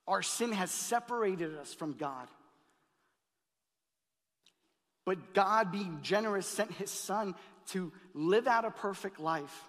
Our 0.06 0.22
sin 0.22 0.52
has 0.52 0.70
separated 0.70 1.56
us 1.56 1.74
from 1.74 1.94
God. 1.94 2.28
But 5.04 5.34
God, 5.34 5.72
being 5.72 5.98
generous, 6.02 6.46
sent 6.46 6.72
his 6.72 6.90
son 6.90 7.34
to 7.68 7.92
live 8.14 8.46
out 8.46 8.64
a 8.64 8.70
perfect 8.70 9.20
life, 9.20 9.62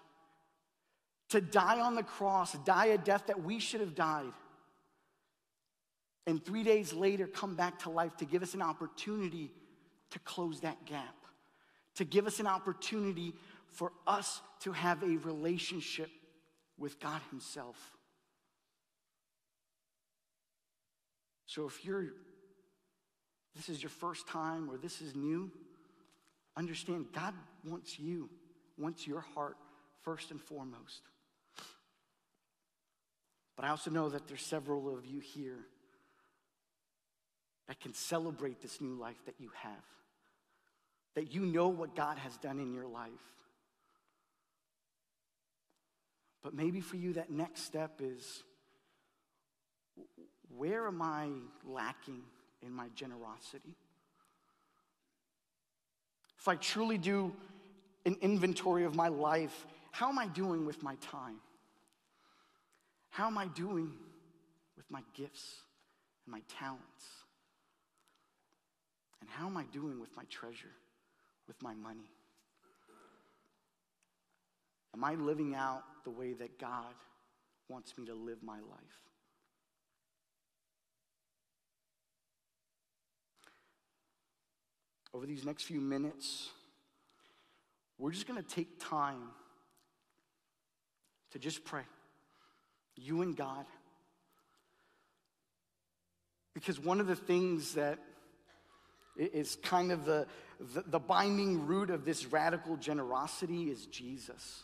to 1.29 1.41
die 1.41 1.79
on 1.79 1.95
the 1.95 2.03
cross, 2.03 2.53
die 2.65 2.87
a 2.87 2.97
death 2.97 3.27
that 3.27 3.43
we 3.43 3.59
should 3.59 3.81
have 3.81 3.95
died, 3.95 4.33
and 6.25 6.43
three 6.43 6.63
days 6.63 6.93
later 6.93 7.27
come 7.27 7.55
back 7.55 7.79
to 7.79 7.89
life 7.89 8.15
to 8.17 8.25
give 8.25 8.43
us 8.43 8.53
an 8.53 8.61
opportunity 8.61 9.51
to 10.11 10.19
close 10.19 10.61
that 10.61 10.85
gap, 10.85 11.15
to 11.95 12.05
give 12.05 12.27
us 12.27 12.39
an 12.39 12.47
opportunity 12.47 13.33
for 13.67 13.91
us 14.05 14.41
to 14.61 14.71
have 14.71 15.03
a 15.03 15.17
relationship 15.17 16.09
with 16.77 16.99
God 16.99 17.21
Himself. 17.31 17.77
So 21.45 21.67
if 21.67 21.83
you're 21.85 22.13
this 23.55 23.69
is 23.69 23.83
your 23.83 23.91
first 23.91 24.27
time 24.27 24.69
or 24.69 24.77
this 24.77 25.01
is 25.01 25.15
new, 25.15 25.51
understand 26.57 27.05
God 27.13 27.33
wants 27.65 27.99
you, 27.99 28.29
wants 28.77 29.07
your 29.07 29.21
heart 29.21 29.57
first 30.03 30.31
and 30.31 30.41
foremost. 30.41 31.01
But 33.55 33.65
I 33.65 33.69
also 33.69 33.91
know 33.91 34.09
that 34.09 34.27
there's 34.27 34.41
several 34.41 34.95
of 34.97 35.05
you 35.05 35.19
here 35.19 35.59
that 37.67 37.79
can 37.79 37.93
celebrate 37.93 38.61
this 38.61 38.81
new 38.81 38.95
life 38.95 39.23
that 39.25 39.35
you 39.39 39.51
have. 39.61 39.83
That 41.15 41.33
you 41.33 41.45
know 41.45 41.67
what 41.69 41.95
God 41.95 42.17
has 42.17 42.35
done 42.37 42.59
in 42.59 42.73
your 42.73 42.87
life. 42.87 43.11
But 46.41 46.53
maybe 46.53 46.81
for 46.81 46.97
you, 46.97 47.13
that 47.13 47.29
next 47.29 47.63
step 47.63 48.01
is 48.01 48.43
where 50.55 50.87
am 50.87 51.01
I 51.01 51.29
lacking 51.65 52.21
in 52.61 52.71
my 52.73 52.87
generosity? 52.95 53.75
If 56.37 56.47
I 56.47 56.55
truly 56.55 56.97
do 56.97 57.33
an 58.05 58.17
inventory 58.21 58.83
of 58.83 58.95
my 58.95 59.07
life, 59.07 59.65
how 59.91 60.09
am 60.09 60.19
I 60.19 60.27
doing 60.27 60.65
with 60.65 60.83
my 60.83 60.95
time? 60.95 61.37
How 63.09 63.27
am 63.27 63.37
I 63.37 63.47
doing 63.47 63.93
with 64.75 64.89
my 64.89 65.01
gifts 65.13 65.61
and 66.25 66.31
my 66.33 66.41
talents? 66.59 67.05
And 69.21 69.29
how 69.29 69.45
am 69.45 69.55
I 69.55 69.63
doing 69.71 70.01
with 70.01 70.15
my 70.17 70.23
treasure, 70.29 70.73
with 71.47 71.61
my 71.61 71.73
money? 71.75 72.09
Am 74.93 75.03
I 75.03 75.15
living 75.15 75.55
out 75.55 75.83
the 76.03 76.11
way 76.11 76.33
that 76.33 76.59
God 76.59 76.93
wants 77.69 77.97
me 77.97 78.05
to 78.07 78.13
live 78.13 78.43
my 78.43 78.57
life? 78.57 78.99
Over 85.13 85.25
these 85.25 85.45
next 85.45 85.63
few 85.63 85.79
minutes, 85.79 86.49
we're 88.03 88.11
just 88.11 88.27
going 88.27 88.43
to 88.43 88.55
take 88.55 88.67
time 88.81 89.29
to 91.31 91.39
just 91.39 91.63
pray. 91.63 91.83
You 92.97 93.21
and 93.21 93.33
God. 93.33 93.65
Because 96.53 96.81
one 96.81 96.99
of 96.99 97.07
the 97.07 97.15
things 97.15 97.75
that 97.75 97.99
is 99.15 99.55
kind 99.63 99.93
of 99.93 100.03
the, 100.03 100.27
the, 100.73 100.83
the, 100.85 100.99
binding 100.99 101.65
root 101.65 101.89
of 101.89 102.03
this 102.03 102.25
radical 102.25 102.75
generosity 102.75 103.71
is 103.71 103.85
Jesus. 103.85 104.63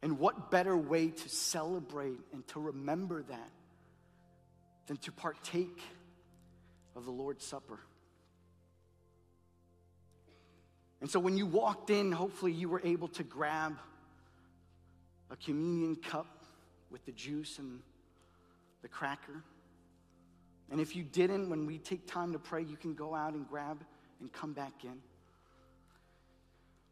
And 0.00 0.18
what 0.18 0.50
better 0.50 0.74
way 0.74 1.08
to 1.08 1.28
celebrate 1.28 2.18
and 2.32 2.48
to 2.48 2.60
remember 2.60 3.24
that 3.24 3.50
than 4.86 4.96
to 4.96 5.12
partake 5.12 5.82
of 6.96 7.04
the 7.04 7.10
Lord's 7.10 7.44
Supper? 7.44 7.78
And 11.02 11.10
so 11.10 11.18
when 11.18 11.36
you 11.36 11.46
walked 11.46 11.90
in, 11.90 12.12
hopefully 12.12 12.52
you 12.52 12.68
were 12.68 12.80
able 12.84 13.08
to 13.08 13.24
grab 13.24 13.76
a 15.30 15.36
communion 15.36 15.96
cup 15.96 16.44
with 16.92 17.04
the 17.04 17.10
juice 17.10 17.58
and 17.58 17.80
the 18.82 18.88
cracker. 18.88 19.42
And 20.70 20.80
if 20.80 20.94
you 20.94 21.02
didn't, 21.02 21.50
when 21.50 21.66
we 21.66 21.78
take 21.78 22.06
time 22.06 22.32
to 22.34 22.38
pray, 22.38 22.62
you 22.62 22.76
can 22.76 22.94
go 22.94 23.16
out 23.16 23.34
and 23.34 23.48
grab 23.48 23.84
and 24.20 24.32
come 24.32 24.52
back 24.52 24.84
in. 24.84 24.94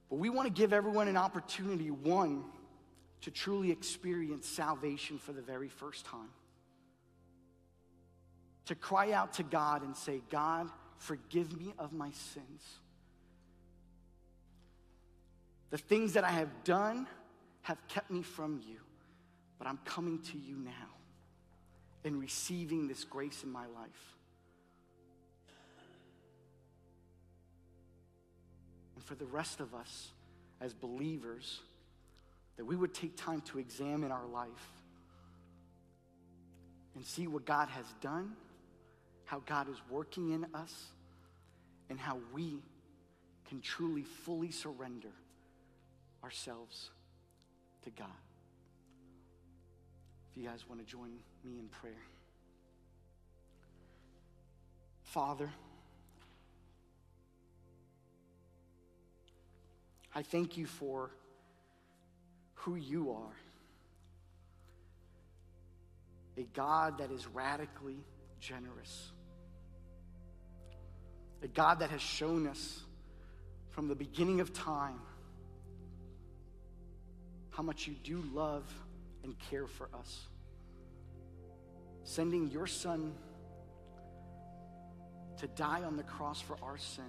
But 0.08 0.16
we 0.16 0.28
want 0.28 0.48
to 0.48 0.52
give 0.52 0.72
everyone 0.72 1.06
an 1.06 1.16
opportunity, 1.16 1.92
one, 1.92 2.42
to 3.20 3.30
truly 3.30 3.70
experience 3.70 4.48
salvation 4.48 5.18
for 5.18 5.32
the 5.32 5.42
very 5.42 5.68
first 5.68 6.04
time. 6.04 6.30
To 8.66 8.74
cry 8.74 9.12
out 9.12 9.34
to 9.34 9.44
God 9.44 9.84
and 9.84 9.96
say, 9.96 10.20
God, 10.30 10.68
forgive 10.98 11.56
me 11.56 11.74
of 11.78 11.92
my 11.92 12.11
sins. 12.11 12.80
The 15.71 15.79
things 15.79 16.14
that 16.14 16.25
I 16.25 16.31
have 16.31 16.64
done 16.64 17.07
have 17.62 17.79
kept 17.89 18.11
me 18.11 18.23
from 18.23 18.61
you, 18.66 18.79
but 19.59 19.68
I'm 19.68 19.79
coming 19.85 20.18
to 20.18 20.39
you 20.39 20.57
now 20.57 20.71
and 22.05 22.21
receiving 22.21 22.89
this 22.89 23.05
grace 23.05 23.45
in 23.45 23.51
my 23.51 23.66
life. 23.66 24.16
And 28.97 29.05
for 29.05 29.14
the 29.14 29.27
rest 29.27 29.61
of 29.61 29.75
us 29.75 30.09
as 30.61 30.75
believers, 30.75 31.61
that 32.57 32.64
we 32.64 32.75
would 32.75 32.93
take 32.93 33.16
time 33.16 33.41
to 33.43 33.59
examine 33.59 34.11
our 34.11 34.27
life 34.27 34.49
and 36.97 37.05
see 37.05 37.29
what 37.29 37.45
God 37.45 37.68
has 37.68 37.87
done, 38.01 38.33
how 39.25 39.41
God 39.47 39.68
is 39.71 39.77
working 39.89 40.33
in 40.33 40.47
us, 40.55 40.75
and 41.89 41.99
how 41.99 42.18
we 42.35 42.59
can 43.49 43.61
truly, 43.61 44.03
fully 44.03 44.51
surrender 44.51 45.11
ourselves 46.23 46.91
to 47.83 47.91
God. 47.91 48.09
If 50.31 50.37
you 50.37 50.49
guys 50.49 50.68
want 50.68 50.81
to 50.81 50.87
join 50.87 51.11
me 51.45 51.59
in 51.59 51.68
prayer. 51.68 52.03
Father, 55.03 55.51
I 60.14 60.23
thank 60.23 60.57
you 60.57 60.66
for 60.66 61.11
who 62.55 62.77
you 62.77 63.12
are. 63.12 63.37
A 66.37 66.43
God 66.55 66.99
that 66.99 67.11
is 67.11 67.27
radically 67.27 67.99
generous. 68.41 69.11
A 71.43 71.49
God 71.49 71.81
that 71.81 71.91
has 71.91 72.01
shown 72.01 72.47
us 72.47 72.81
from 73.71 73.89
the 73.89 73.95
beginning 73.95 74.41
of 74.41 74.53
time 74.53 75.01
how 77.51 77.62
much 77.62 77.86
you 77.86 77.94
do 78.05 78.22
love 78.32 78.64
and 79.24 79.34
care 79.51 79.66
for 79.66 79.88
us. 79.94 80.28
Sending 82.05 82.51
your 82.51 82.66
son 82.66 83.12
to 85.38 85.46
die 85.48 85.82
on 85.82 85.96
the 85.96 86.03
cross 86.03 86.40
for 86.40 86.57
our 86.62 86.78
sin. 86.78 87.05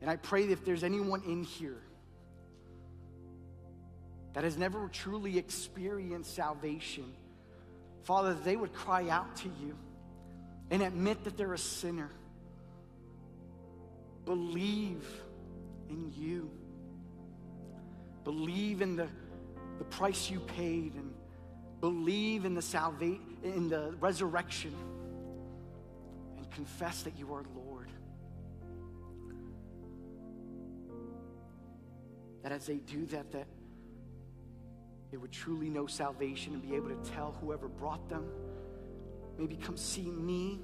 And 0.00 0.10
I 0.10 0.16
pray 0.16 0.46
that 0.46 0.52
if 0.52 0.64
there's 0.64 0.84
anyone 0.84 1.22
in 1.26 1.42
here 1.42 1.82
that 4.34 4.44
has 4.44 4.56
never 4.56 4.88
truly 4.88 5.38
experienced 5.38 6.34
salvation, 6.34 7.12
Father, 8.02 8.34
they 8.34 8.56
would 8.56 8.72
cry 8.72 9.08
out 9.08 9.36
to 9.36 9.48
you 9.60 9.76
and 10.70 10.82
admit 10.82 11.24
that 11.24 11.36
they're 11.36 11.54
a 11.54 11.58
sinner. 11.58 12.10
Believe 14.24 15.04
in 15.88 16.12
you. 16.14 16.50
Believe 18.26 18.82
in 18.82 18.96
the, 18.96 19.08
the 19.78 19.84
price 19.84 20.30
you 20.30 20.40
paid 20.40 20.94
and 20.94 21.14
believe 21.80 22.44
in 22.44 22.54
the 22.54 22.60
salvation, 22.60 23.38
in 23.42 23.70
the 23.70 23.94
resurrection, 24.00 24.74
and 26.36 26.50
confess 26.50 27.02
that 27.04 27.18
you 27.18 27.32
are 27.32 27.42
Lord. 27.54 27.66
that 32.46 32.52
as 32.52 32.64
they 32.64 32.76
do 32.76 33.04
that, 33.06 33.32
that 33.32 33.48
they 35.10 35.16
would 35.16 35.32
truly 35.32 35.68
know 35.68 35.88
salvation 35.88 36.52
and 36.52 36.62
be 36.62 36.76
able 36.76 36.88
to 36.90 37.10
tell 37.10 37.32
whoever 37.40 37.66
brought 37.66 38.08
them, 38.08 38.24
maybe 39.36 39.56
come 39.56 39.76
see 39.76 40.08
me, 40.12 40.60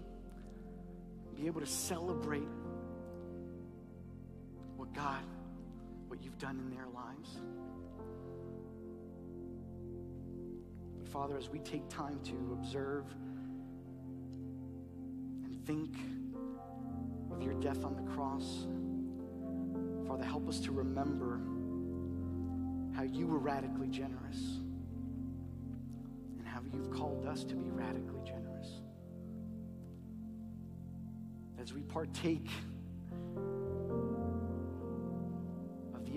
be 1.36 1.48
able 1.48 1.60
to 1.60 1.66
celebrate 1.66 2.46
what 4.76 4.94
God, 4.94 5.24
you've 6.22 6.38
done 6.38 6.58
in 6.58 6.70
their 6.70 6.86
lives. 6.94 7.38
But 10.98 11.08
Father, 11.08 11.36
as 11.36 11.48
we 11.48 11.58
take 11.58 11.88
time 11.88 12.20
to 12.24 12.58
observe 12.58 13.04
and 15.44 15.66
think 15.66 15.96
of 17.32 17.42
your 17.42 17.54
death 17.54 17.84
on 17.84 17.96
the 17.96 18.12
cross, 18.12 18.66
Father, 20.06 20.24
help 20.24 20.48
us 20.48 20.60
to 20.60 20.72
remember 20.72 21.40
how 22.94 23.02
you 23.02 23.26
were 23.26 23.38
radically 23.38 23.88
generous 23.88 24.60
and 26.38 26.46
how 26.46 26.60
you've 26.72 26.90
called 26.90 27.26
us 27.26 27.44
to 27.44 27.54
be 27.54 27.70
radically 27.70 28.20
generous. 28.24 28.82
As 31.60 31.72
we 31.72 31.80
partake 31.82 32.48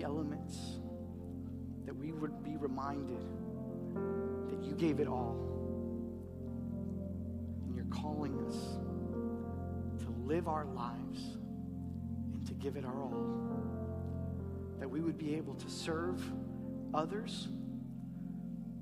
elements, 0.06 0.78
that 1.84 1.94
we 1.94 2.12
would 2.12 2.44
be 2.44 2.56
reminded 2.56 3.26
that 4.48 4.62
you 4.62 4.72
gave 4.72 5.00
it 5.00 5.08
all. 5.08 5.36
And 7.66 7.74
you're 7.74 7.86
calling 7.86 8.38
us 8.46 8.54
to 10.04 10.10
live 10.24 10.46
our 10.46 10.64
lives 10.66 11.36
and 12.34 12.46
to 12.46 12.54
give 12.54 12.76
it 12.76 12.84
our 12.84 13.02
all. 13.02 13.12
That 14.78 14.88
we 14.88 15.00
would 15.00 15.18
be 15.18 15.34
able 15.34 15.54
to 15.54 15.68
serve 15.68 16.22
others, 16.94 17.48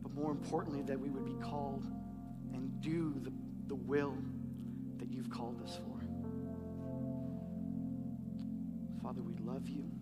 but 0.03 0.13
more 0.13 0.31
importantly, 0.31 0.83
that 0.83 1.01
we 1.01 1.09
would 1.09 1.25
be 1.25 1.43
called 1.43 1.87
and 2.53 2.81
do 2.83 3.15
the, 3.23 3.33
the 3.69 3.75
will 3.75 4.15
that 4.99 5.11
you've 5.11 5.31
called 5.31 5.63
us 5.63 5.79
for. 5.87 6.01
Father, 9.03 9.23
we 9.23 9.35
love 9.43 9.69
you 9.69 9.94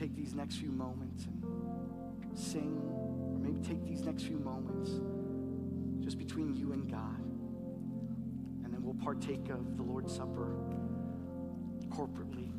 take 0.00 0.16
these 0.16 0.34
next 0.34 0.56
few 0.56 0.70
moments 0.70 1.26
and 1.26 2.38
sing, 2.38 2.80
or 2.88 3.38
maybe 3.38 3.60
take 3.60 3.84
these 3.84 4.02
next 4.02 4.22
few 4.22 4.38
moments 4.38 4.92
just 6.02 6.16
between 6.16 6.54
you 6.54 6.72
and 6.72 6.90
God, 6.90 7.20
and 8.64 8.72
then 8.72 8.82
we'll 8.82 8.94
partake 8.94 9.50
of 9.50 9.76
the 9.76 9.82
Lord's 9.82 10.14
Supper 10.14 10.56
corporately 11.90 12.50